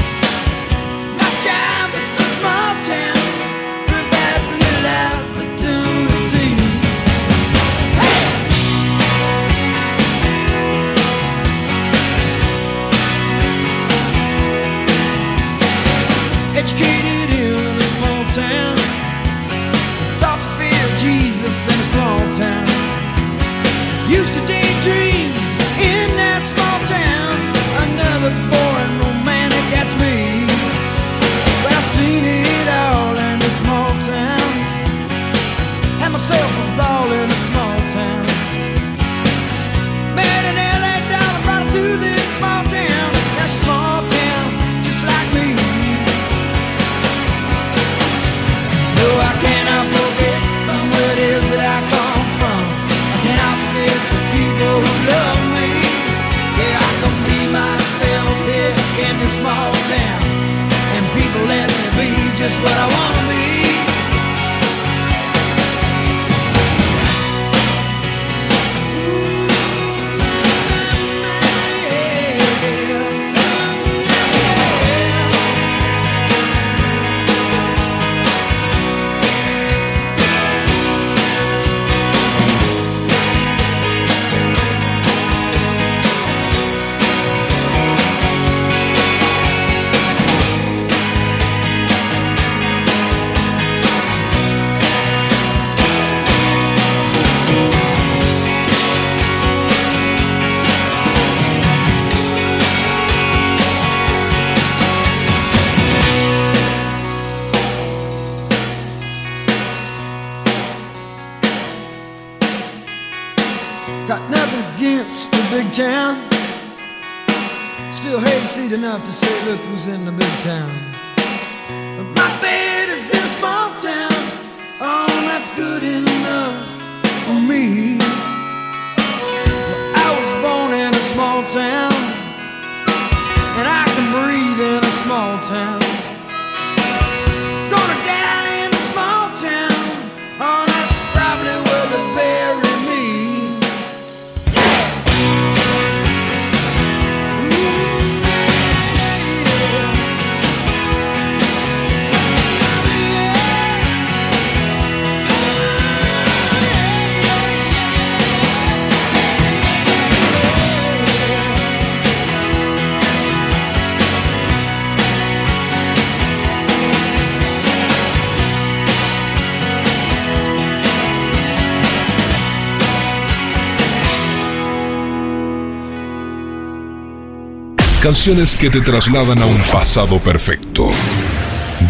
Canciones 178.05 178.55
que 178.55 178.69
te 178.69 178.83
trasladan 178.83 179.43
a 179.43 179.47
un 179.47 179.63
pasado 179.73 180.19
perfecto. 180.19 180.91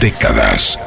Décadas. 0.00 0.78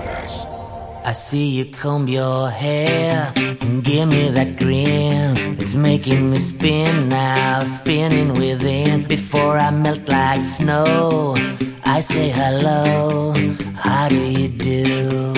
I 1.06 1.12
see 1.14 1.50
you 1.50 1.66
comb 1.66 2.08
your 2.08 2.50
hair 2.50 3.34
and 3.36 3.84
give 3.84 4.08
me 4.08 4.30
that 4.30 4.56
grin. 4.58 5.58
It's 5.60 5.76
making 5.76 6.32
me 6.32 6.40
spin 6.40 7.10
now, 7.10 7.66
spinning 7.66 8.40
within. 8.40 9.06
Before 9.06 9.58
I 9.60 9.70
melt 9.70 10.08
like 10.08 10.46
snow, 10.46 11.36
I 11.84 12.00
say 12.00 12.30
hello. 12.30 13.34
How 13.76 14.08
do 14.08 14.16
you 14.16 14.48
do? 14.48 15.34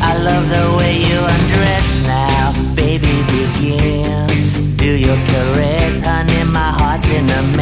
I 0.00 0.16
love 0.22 0.48
the 0.48 0.76
way 0.78 0.94
you 0.96 1.18
undress 1.18 2.06
now, 2.06 2.52
baby. 2.76 3.24
Begin. 3.26 4.76
Do 4.76 4.94
your 4.96 5.18
caress, 5.26 6.00
honey. 6.02 6.44
My 6.44 6.70
heart's 6.70 7.08
in 7.08 7.28
a 7.28 7.42
mess. 7.56 7.61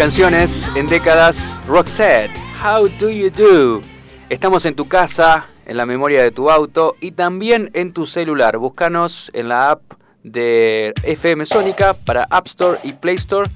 Canciones 0.00 0.66
en 0.76 0.86
décadas. 0.86 1.54
Roxette, 1.68 2.30
How 2.64 2.88
Do 2.98 3.10
You 3.10 3.28
Do? 3.28 3.82
Estamos 4.30 4.64
en 4.64 4.74
tu 4.74 4.88
casa, 4.88 5.44
en 5.66 5.76
la 5.76 5.84
memoria 5.84 6.22
de 6.22 6.30
tu 6.30 6.50
auto 6.50 6.96
y 7.02 7.10
también 7.10 7.70
en 7.74 7.92
tu 7.92 8.06
celular. 8.06 8.56
Búscanos 8.56 9.30
en 9.34 9.50
la 9.50 9.72
app 9.72 9.82
de 10.22 10.94
FM 11.02 11.44
Sónica 11.44 11.92
para 11.92 12.26
App 12.30 12.46
Store 12.46 12.78
y 12.82 12.94
Play 12.94 13.16
Store 13.16 13.50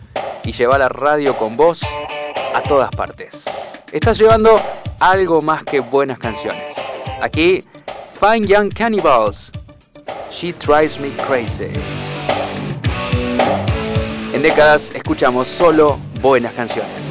y 0.45 0.53
lleva 0.53 0.77
la 0.77 0.91
radio 0.91 1.35
con 1.35 1.57
vos 1.57 1.81
a 2.55 2.61
todas 2.61 2.91
partes. 2.91 3.47
Estás 3.91 4.19
llevando 4.19 4.61
algo 5.01 5.41
más 5.41 5.65
que 5.65 5.81
buenas 5.81 6.19
canciones. 6.19 6.75
Aquí, 7.23 7.65
Fine 8.21 8.47
Young 8.47 8.71
Cannibals. 8.71 9.51
She 10.31 10.53
Drives 10.53 11.01
Me 11.01 11.09
Crazy. 11.27 11.71
Décadas 14.45 14.93
escuchamos 14.95 15.49
solo 15.49 15.97
buenas 16.21 16.53
canciones. 16.53 17.04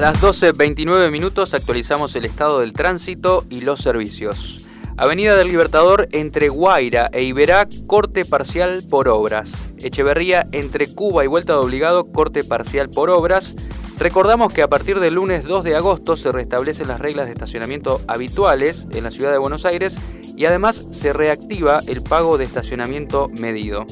A 0.00 0.04
las 0.04 0.22
12.29 0.22 1.10
minutos 1.10 1.52
actualizamos 1.52 2.16
el 2.16 2.24
estado 2.24 2.60
del 2.60 2.72
tránsito 2.72 3.44
y 3.50 3.60
los 3.60 3.80
servicios. 3.80 4.66
Avenida 4.96 5.36
del 5.36 5.48
Libertador 5.48 6.08
entre 6.12 6.48
Guaira 6.48 7.10
e 7.12 7.22
Iberá, 7.24 7.68
corte 7.86 8.24
parcial 8.24 8.82
por 8.88 9.08
obras. 9.08 9.68
Echeverría 9.76 10.48
entre 10.52 10.86
Cuba 10.94 11.22
y 11.22 11.26
Vuelta 11.26 11.52
de 11.52 11.58
Obligado, 11.58 12.10
corte 12.10 12.44
parcial 12.44 12.88
por 12.88 13.10
obras. 13.10 13.54
Recordamos 13.98 14.54
que 14.54 14.62
a 14.62 14.68
partir 14.68 15.00
del 15.00 15.16
lunes 15.16 15.44
2 15.44 15.64
de 15.64 15.76
agosto 15.76 16.16
se 16.16 16.32
restablecen 16.32 16.88
las 16.88 16.98
reglas 16.98 17.26
de 17.26 17.32
estacionamiento 17.32 18.00
habituales 18.08 18.86
en 18.92 19.04
la 19.04 19.10
ciudad 19.10 19.32
de 19.32 19.36
Buenos 19.38 19.66
Aires 19.66 19.98
y 20.34 20.46
además 20.46 20.86
se 20.92 21.12
reactiva 21.12 21.80
el 21.86 22.02
pago 22.02 22.38
de 22.38 22.46
estacionamiento 22.46 23.28
medido. 23.28 23.84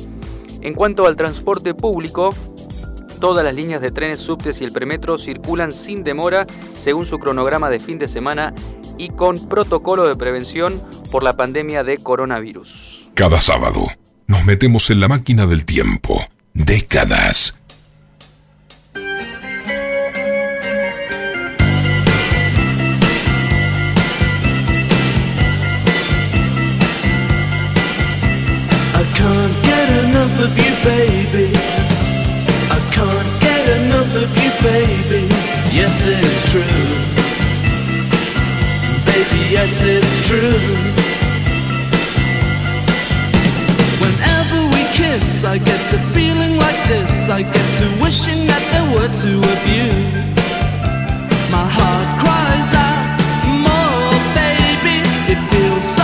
En 0.63 0.73
cuanto 0.73 1.07
al 1.07 1.17
transporte 1.17 1.75
público, 1.75 2.31
Todas 3.21 3.45
las 3.45 3.55
líneas 3.55 3.81
de 3.81 3.91
trenes, 3.91 4.21
subtes 4.21 4.61
y 4.61 4.65
el 4.65 4.71
premetro 4.71 5.19
circulan 5.19 5.73
sin 5.73 6.05
demora 6.05 6.47
según 6.77 7.05
su 7.05 7.19
cronograma 7.19 7.69
de 7.69 7.81
fin 7.81 7.99
de 7.99 8.07
semana 8.07 8.55
y 8.97 9.11
con 9.11 9.49
protocolo 9.49 10.07
de 10.07 10.15
prevención 10.15 10.81
por 11.11 11.25
la 11.25 11.33
pandemia 11.33 11.83
de 11.83 11.99
coronavirus. 11.99 13.11
Cada 13.15 13.41
sábado 13.41 13.89
nos 14.29 14.45
metemos 14.45 14.91
en 14.91 15.01
la 15.01 15.09
máquina 15.09 15.47
del 15.47 15.65
tiempo. 15.65 16.21
Décadas. 16.55 17.55
I 28.95 29.05
can't 29.15 29.55
get 29.65 29.89
enough 30.05 30.41
of 30.41 30.57
you, 30.57 30.73
baby. 30.85 31.78
Can't 32.99 33.41
get 33.41 33.65
enough 33.79 34.13
of 34.23 34.29
you, 34.43 34.51
baby. 34.67 35.23
Yes, 35.71 36.03
it's 36.07 36.43
true. 36.51 36.83
Baby, 39.07 39.41
yes, 39.57 39.83
it's 39.83 40.17
true. 40.27 40.59
Whenever 44.03 44.59
we 44.75 44.83
kiss, 44.99 45.45
I 45.45 45.59
get 45.59 45.81
to 45.91 45.99
feeling 46.15 46.59
like 46.59 46.81
this. 46.89 47.31
I 47.31 47.43
get 47.43 47.67
to 47.79 47.87
wishing 48.03 48.47
that 48.51 48.65
there 48.73 48.89
were 48.95 49.11
two 49.23 49.39
of 49.55 49.61
you. 49.75 49.91
My 51.55 51.67
heart 51.77 52.09
cries 52.23 52.73
out, 52.89 53.05
more, 53.67 54.11
baby. 54.35 54.99
It 55.33 55.41
feels 55.53 55.98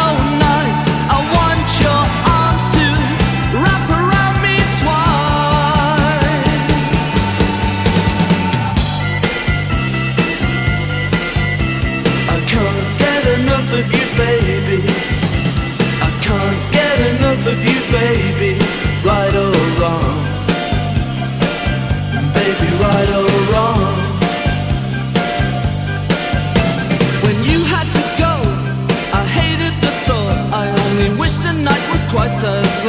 baby. 14.17 14.79
I 16.07 16.11
can't 16.27 16.61
get 16.73 16.97
enough 17.13 17.47
of 17.47 17.59
you, 17.69 17.79
baby. 17.91 18.53
Right 19.05 19.35
or 19.35 19.53
wrong, 19.81 20.17
baby, 22.35 22.69
right 22.83 23.11
or 23.21 23.29
wrong. 23.53 23.95
When 27.25 27.37
you 27.45 27.61
had 27.75 27.87
to 27.99 28.03
go, 28.25 28.35
I 29.13 29.23
hated 29.39 29.75
the 29.83 29.93
thought. 30.07 30.39
I 30.53 30.65
only 30.85 31.11
wish 31.21 31.37
the 31.39 31.53
night 31.53 31.85
was 31.93 32.05
twice 32.13 32.43
as 32.45 32.84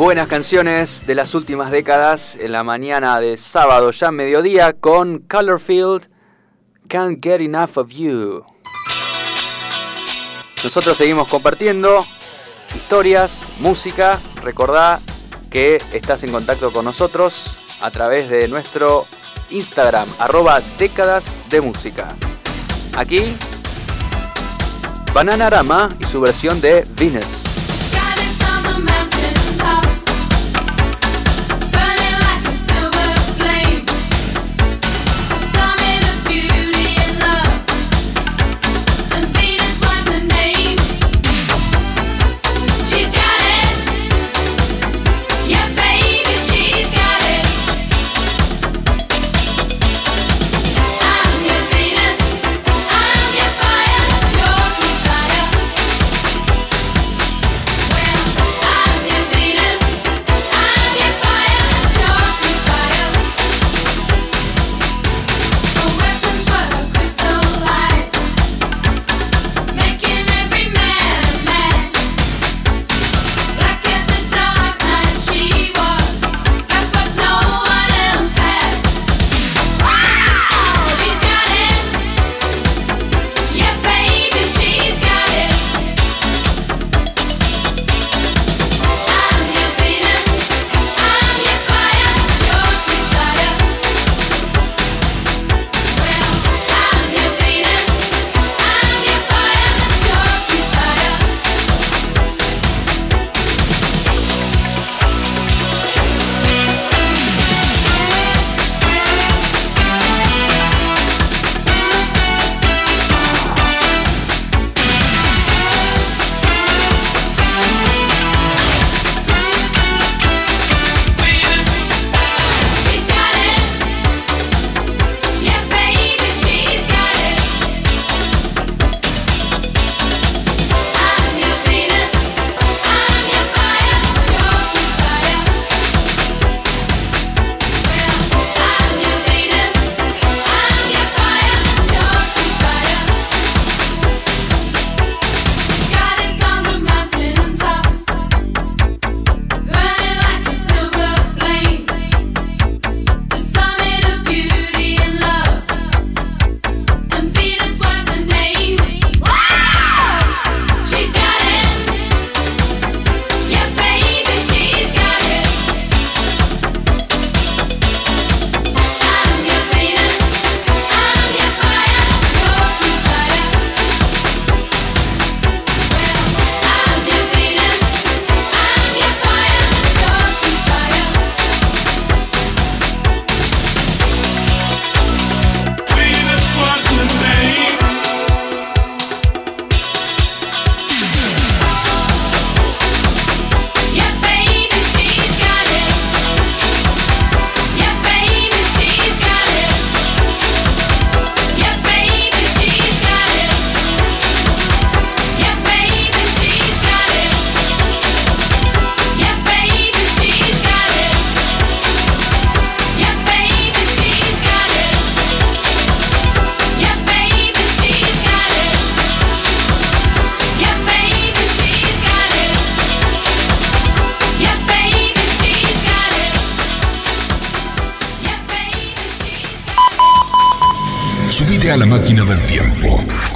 Buenas 0.00 0.28
canciones 0.28 1.06
de 1.06 1.14
las 1.14 1.34
últimas 1.34 1.70
décadas 1.70 2.34
en 2.40 2.52
la 2.52 2.62
mañana 2.62 3.20
de 3.20 3.36
sábado, 3.36 3.90
ya 3.90 4.10
mediodía, 4.10 4.72
con 4.72 5.18
Colorfield, 5.18 6.08
Can't 6.88 7.22
Get 7.22 7.42
Enough 7.42 7.76
of 7.76 7.90
You. 7.90 8.42
Nosotros 10.64 10.96
seguimos 10.96 11.28
compartiendo 11.28 12.06
historias, 12.74 13.46
música. 13.58 14.18
Recordá 14.42 15.00
que 15.50 15.76
estás 15.92 16.22
en 16.22 16.32
contacto 16.32 16.72
con 16.72 16.86
nosotros 16.86 17.58
a 17.82 17.90
través 17.90 18.30
de 18.30 18.48
nuestro 18.48 19.04
Instagram, 19.50 20.08
arroba 20.18 20.62
décadas 20.78 21.42
de 21.50 21.60
música. 21.60 22.08
Aquí, 22.96 23.36
Bananarama 25.12 25.90
y 26.00 26.04
su 26.04 26.22
versión 26.22 26.58
de 26.62 26.86
Venus. 26.96 27.49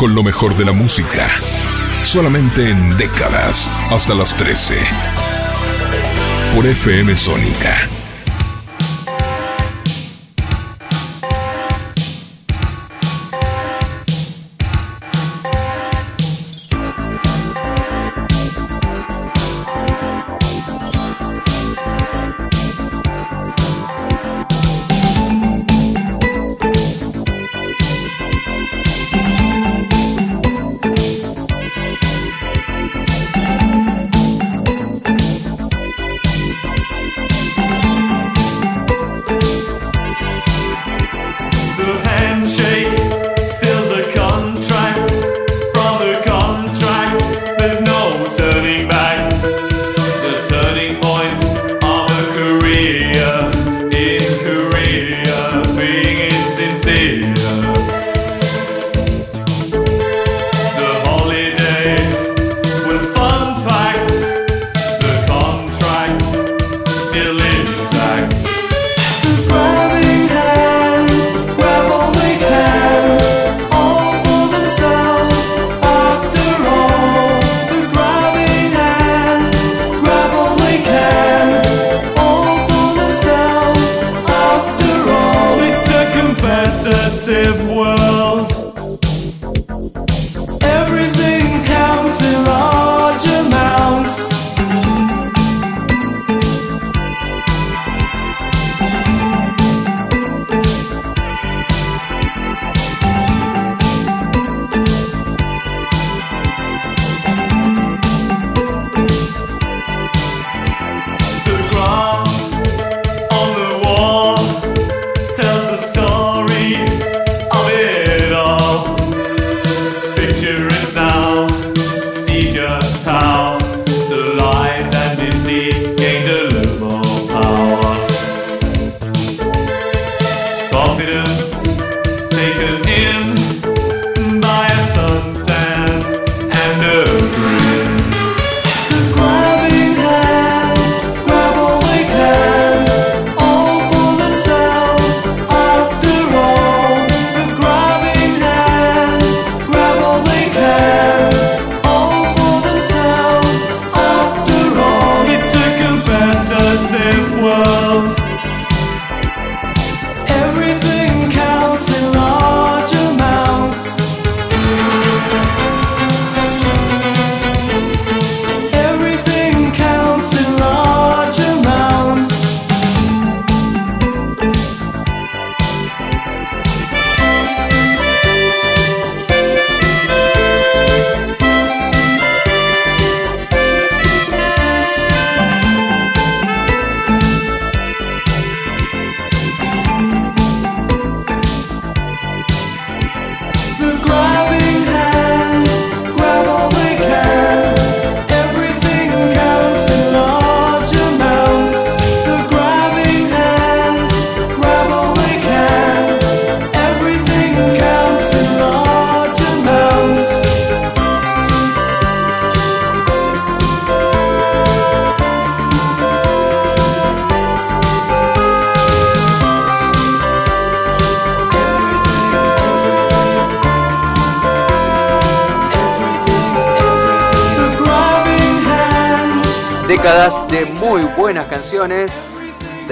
Con 0.04 0.14
lo 0.14 0.22
mejor 0.22 0.54
de 0.58 0.66
la 0.66 0.72
música. 0.72 1.26
Solamente 2.02 2.68
en 2.68 2.94
décadas 2.98 3.70
hasta 3.90 4.14
las 4.14 4.36
13. 4.36 4.76
Por 6.52 6.66
FM 6.66 7.16
Sónica. 7.16 7.93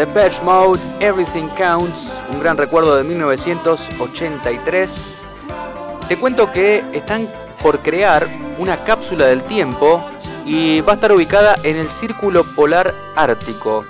The 0.03 0.09
Patch 0.09 0.43
Mode, 0.43 0.81
Everything 0.99 1.47
Counts, 1.57 2.13
un 2.33 2.41
gran 2.41 2.59
recuerdo 2.59 2.97
de 2.97 3.05
1983. 3.05 5.23
Te 6.09 6.17
cuento 6.17 6.51
que 6.51 6.83
están 6.93 7.29
por 7.63 7.79
crear 7.79 8.27
una 8.59 8.83
cápsula 8.83 9.27
del 9.27 9.43
tiempo 9.43 10.05
y 10.45 10.81
va 10.81 10.95
a 10.95 10.97
estar 10.97 11.13
ubicada 11.13 11.55
en 11.63 11.77
el 11.77 11.89
Círculo 11.89 12.43
Polar 12.57 12.93
Ártico. 13.15 13.85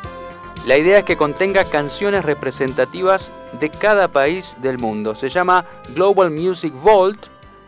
La 0.67 0.77
idea 0.77 0.99
es 0.99 1.05
que 1.05 1.17
contenga 1.17 1.65
canciones 1.65 2.27
representativas 2.27 3.33
de 3.59 3.71
cada 3.71 4.09
país 4.09 4.57
del 4.61 4.77
mundo. 4.77 5.15
Se 5.15 5.31
llama 5.31 5.65
Global 5.95 6.31
Music 6.31 6.75
Vault 6.75 7.25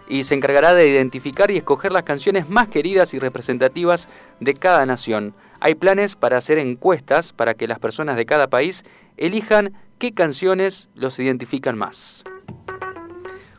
y 0.07 0.25
se 0.25 0.35
encargará 0.35 0.75
de 0.75 0.87
identificar 0.87 1.51
y 1.51 1.57
escoger 1.57 1.93
las 1.93 2.03
canciones 2.03 2.51
más 2.51 2.69
queridas 2.69 3.15
y 3.15 3.19
representativas 3.19 4.07
de 4.39 4.53
cada 4.53 4.85
nación. 4.85 5.33
Hay 5.65 5.75
planes 5.75 6.15
para 6.15 6.37
hacer 6.37 6.59
encuestas 6.59 7.33
para 7.33 7.55
que 7.55 7.67
las 7.67 7.79
personas 7.79 8.17
de 8.17 8.27
cada 8.27 8.49
país 8.49 8.85
elijan 9.17 9.73
qué 9.99 10.13
canciones 10.13 10.91
los 10.95 11.19
identifican 11.19 11.79
más. 11.79 12.23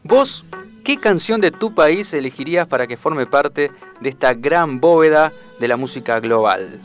Vos, 0.03 0.45
¿qué 0.83 0.97
canción 0.97 1.41
de 1.41 1.49
tu 1.49 1.73
país 1.73 2.13
elegirías 2.13 2.67
para 2.67 2.85
que 2.85 2.95
forme 2.95 3.25
parte 3.25 3.71
de 4.01 4.09
esta 4.09 4.35
gran 4.35 4.79
bóveda 4.79 5.33
de 5.59 5.67
la 5.67 5.77
música 5.77 6.19
global? 6.19 6.79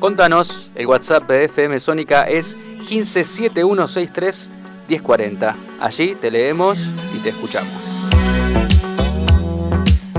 Contanos, 0.00 0.70
el 0.74 0.86
WhatsApp 0.86 1.22
de 1.22 1.44
FM 1.44 1.80
Sónica 1.80 2.24
es 2.24 2.54
1571631040. 2.90 5.56
Allí 5.80 6.14
te 6.14 6.30
leemos 6.30 6.78
y 7.16 7.20
te 7.20 7.30
escuchamos. 7.30 7.72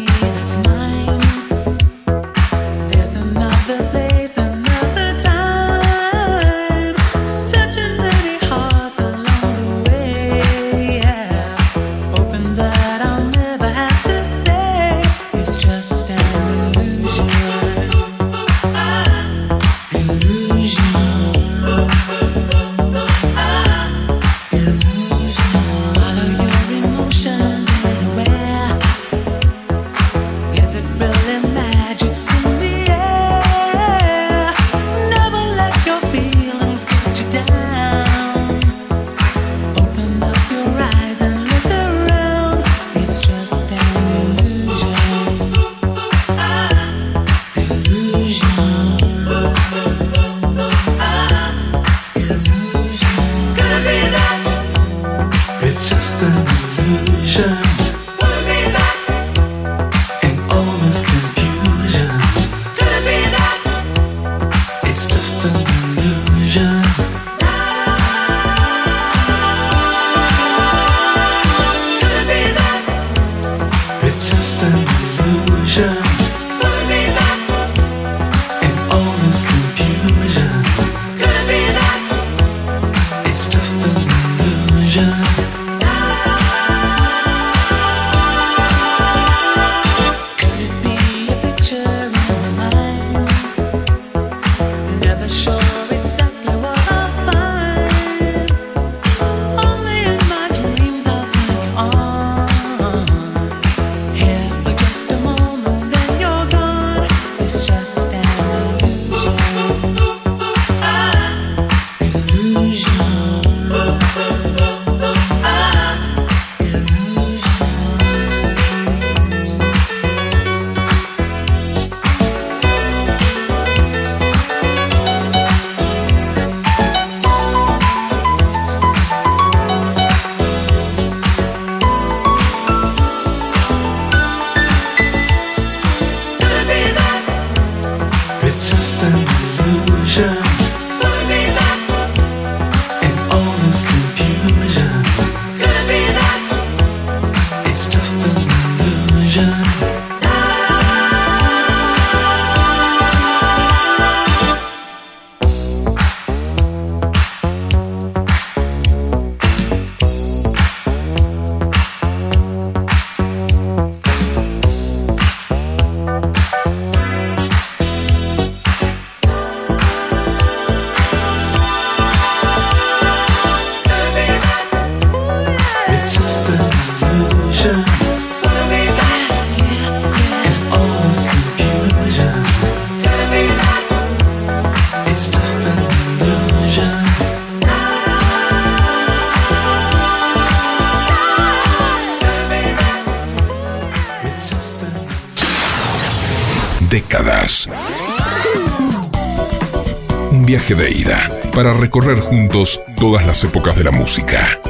para 201.55 201.73
recorrer 201.75 202.19
juntos 202.19 202.81
todas 202.99 203.25
las 203.25 203.45
épocas 203.45 203.77
de 203.77 203.85
la 203.85 203.93
música. 203.93 204.66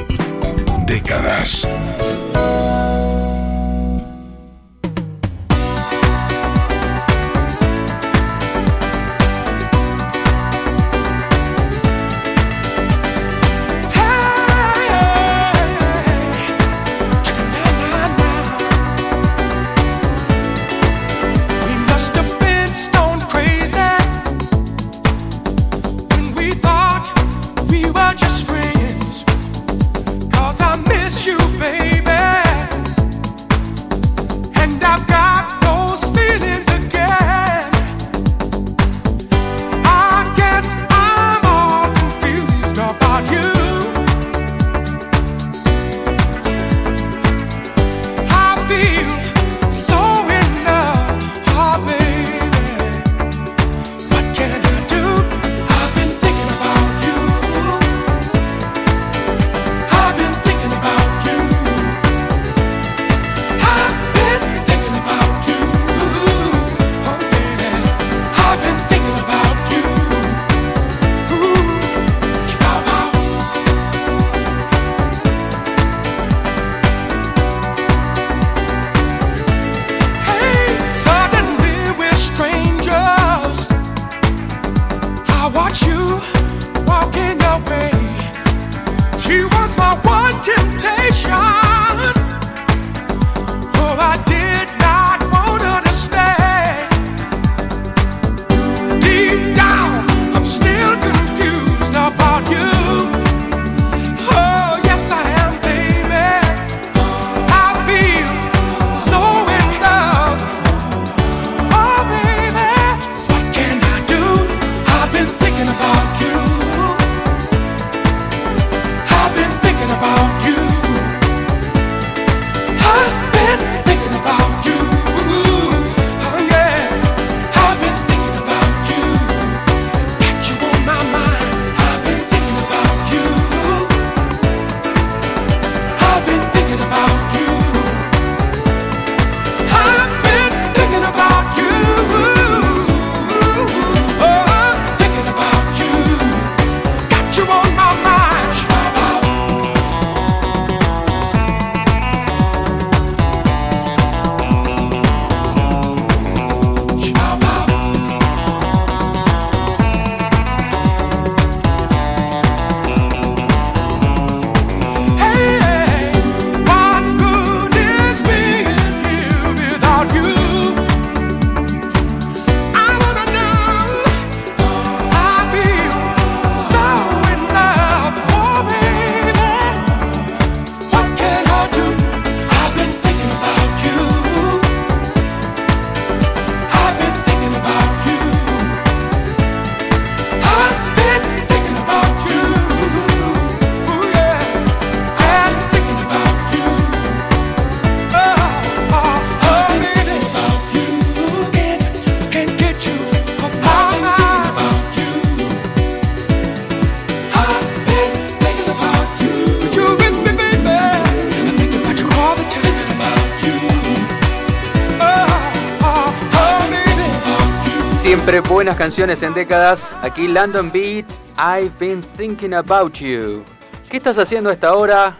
Buenas 218.56 218.76
canciones 218.76 219.22
en 219.22 219.34
décadas. 219.34 219.98
Aquí 220.00 220.26
London 220.28 220.72
Beat, 220.72 221.04
I've 221.36 221.78
been 221.78 222.02
thinking 222.16 222.54
about 222.54 222.94
you. 222.94 223.44
¿Qué 223.90 223.98
estás 223.98 224.16
haciendo 224.16 224.48
a 224.48 224.54
esta 224.54 224.74
hora? 224.74 225.18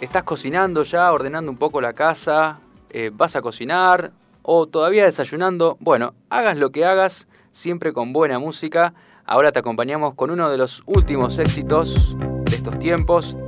¿Estás 0.00 0.24
cocinando 0.24 0.82
ya, 0.82 1.12
ordenando 1.12 1.48
un 1.48 1.58
poco 1.58 1.80
la 1.80 1.92
casa? 1.92 2.58
Eh, 2.90 3.12
¿Vas 3.14 3.36
a 3.36 3.40
cocinar? 3.40 4.10
¿O 4.42 4.66
todavía 4.66 5.04
desayunando? 5.04 5.76
Bueno, 5.78 6.14
hagas 6.28 6.58
lo 6.58 6.72
que 6.72 6.84
hagas, 6.84 7.28
siempre 7.52 7.92
con 7.92 8.12
buena 8.12 8.40
música. 8.40 8.94
Ahora 9.24 9.52
te 9.52 9.60
acompañamos 9.60 10.14
con 10.16 10.32
uno 10.32 10.50
de 10.50 10.56
los 10.56 10.82
últimos 10.86 11.38
éxitos 11.38 12.16
de 12.18 12.56
estos 12.56 12.80
tiempos, 12.80 13.38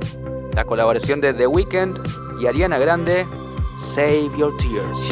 la 0.53 0.63
colaboración 0.63 1.19
de 1.19 1.33
The 1.33 1.47
Weeknd 1.47 1.99
y 2.39 2.45
Ariana 2.45 2.77
Grande, 2.77 3.27
Save 3.77 4.31
Your 4.37 4.55
Tears. 4.55 5.11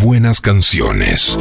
Buenas 0.00 0.40
canciones. 0.40 1.36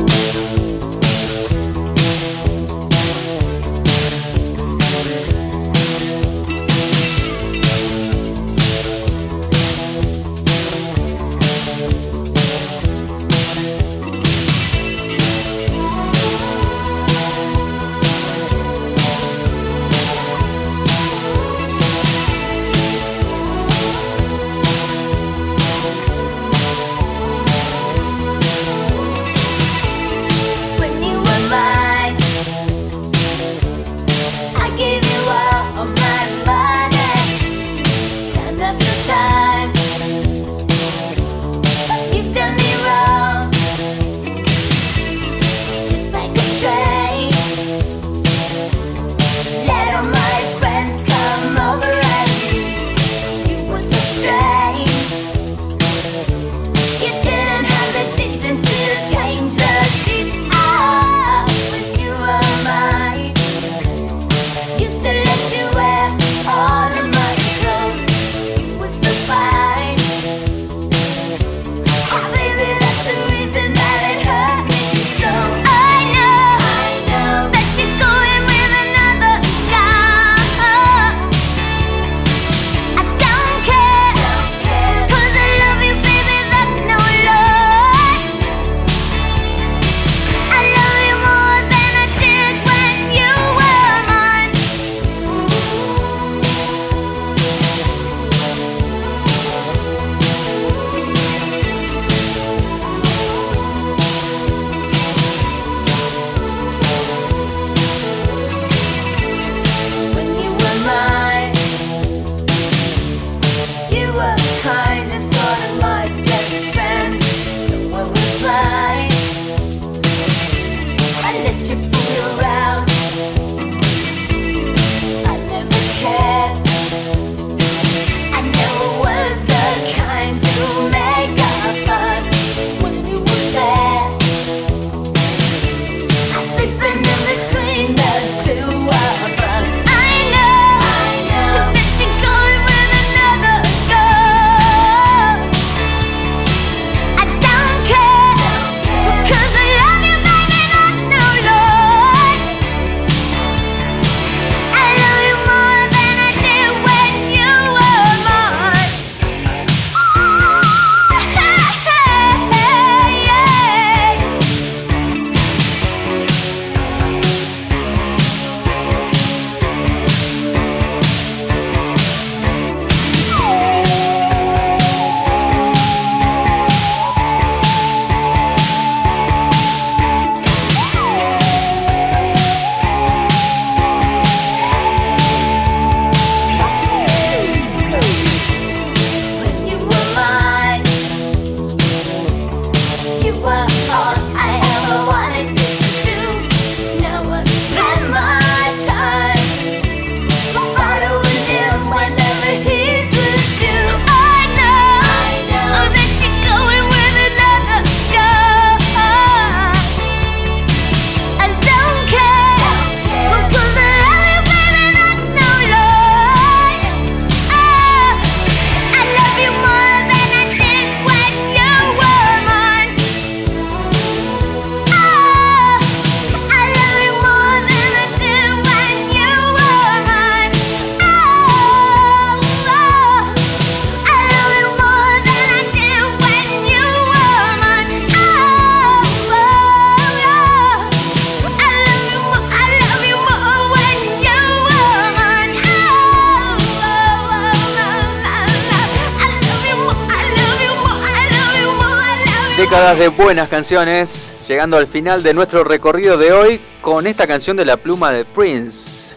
de 252.99 253.07
buenas 253.07 253.47
canciones, 253.47 254.29
llegando 254.45 254.75
al 254.75 254.85
final 254.85 255.23
de 255.23 255.33
nuestro 255.33 255.63
recorrido 255.63 256.17
de 256.17 256.33
hoy 256.33 256.59
con 256.81 257.07
esta 257.07 257.25
canción 257.27 257.55
de 257.55 257.63
la 257.63 257.77
pluma 257.77 258.11
de 258.11 258.25
Prince. 258.25 259.15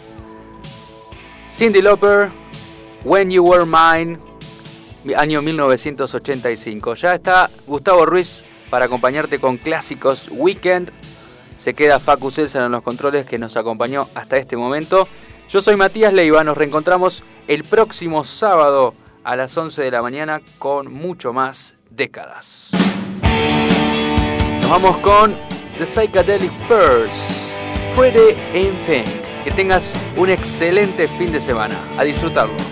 Cindy 1.53 1.83
Lauper, 1.83 2.31
When 3.03 3.29
You 3.33 3.43
Were 3.43 3.65
Mine, 3.65 4.21
año 5.17 5.43
1985. 5.43 6.95
Ya 6.95 7.15
está 7.17 7.51
Gustavo 7.67 8.07
Ruiz 8.07 8.45
para 8.71 8.85
acompañarte 8.85 9.41
con 9.41 9.57
clásicos 9.57 10.29
Weekend. 10.31 10.93
Se 11.57 11.75
queda 11.75 11.99
Facu 11.99 12.31
Celsa 12.31 12.65
en 12.65 12.71
los 12.71 12.83
controles 12.83 13.27
que 13.27 13.37
nos 13.37 13.57
acompañó 13.57 14.09
hasta 14.15 14.37
este 14.37 14.57
momento. 14.57 15.09
Yo 15.49 15.61
soy 15.61 15.75
Matías 15.75 16.13
Leiva, 16.13 16.45
nos 16.45 16.57
reencontramos 16.57 17.25
el 17.49 17.65
próximo 17.65 18.23
sábado 18.23 18.95
a 19.25 19.35
las 19.35 19.57
11 19.57 19.83
de 19.83 19.91
la 19.91 20.03
mañana 20.03 20.41
con 20.61 20.93
mucho 20.93 21.33
más 21.33 21.75
décadas 21.91 22.71
vamos 24.73 24.97
con 25.01 25.37
The 25.77 25.85
Psychedelic 25.85 26.51
First, 26.67 27.53
Pretty 27.95 28.35
in 28.55 28.75
Pink. 28.87 29.07
Que 29.45 29.51
tengas 29.51 29.93
un 30.17 30.31
excelente 30.31 31.09
fin 31.09 31.31
de 31.31 31.43
semana. 31.43 31.77
A 31.99 32.05
disfrutarlo. 32.05 32.72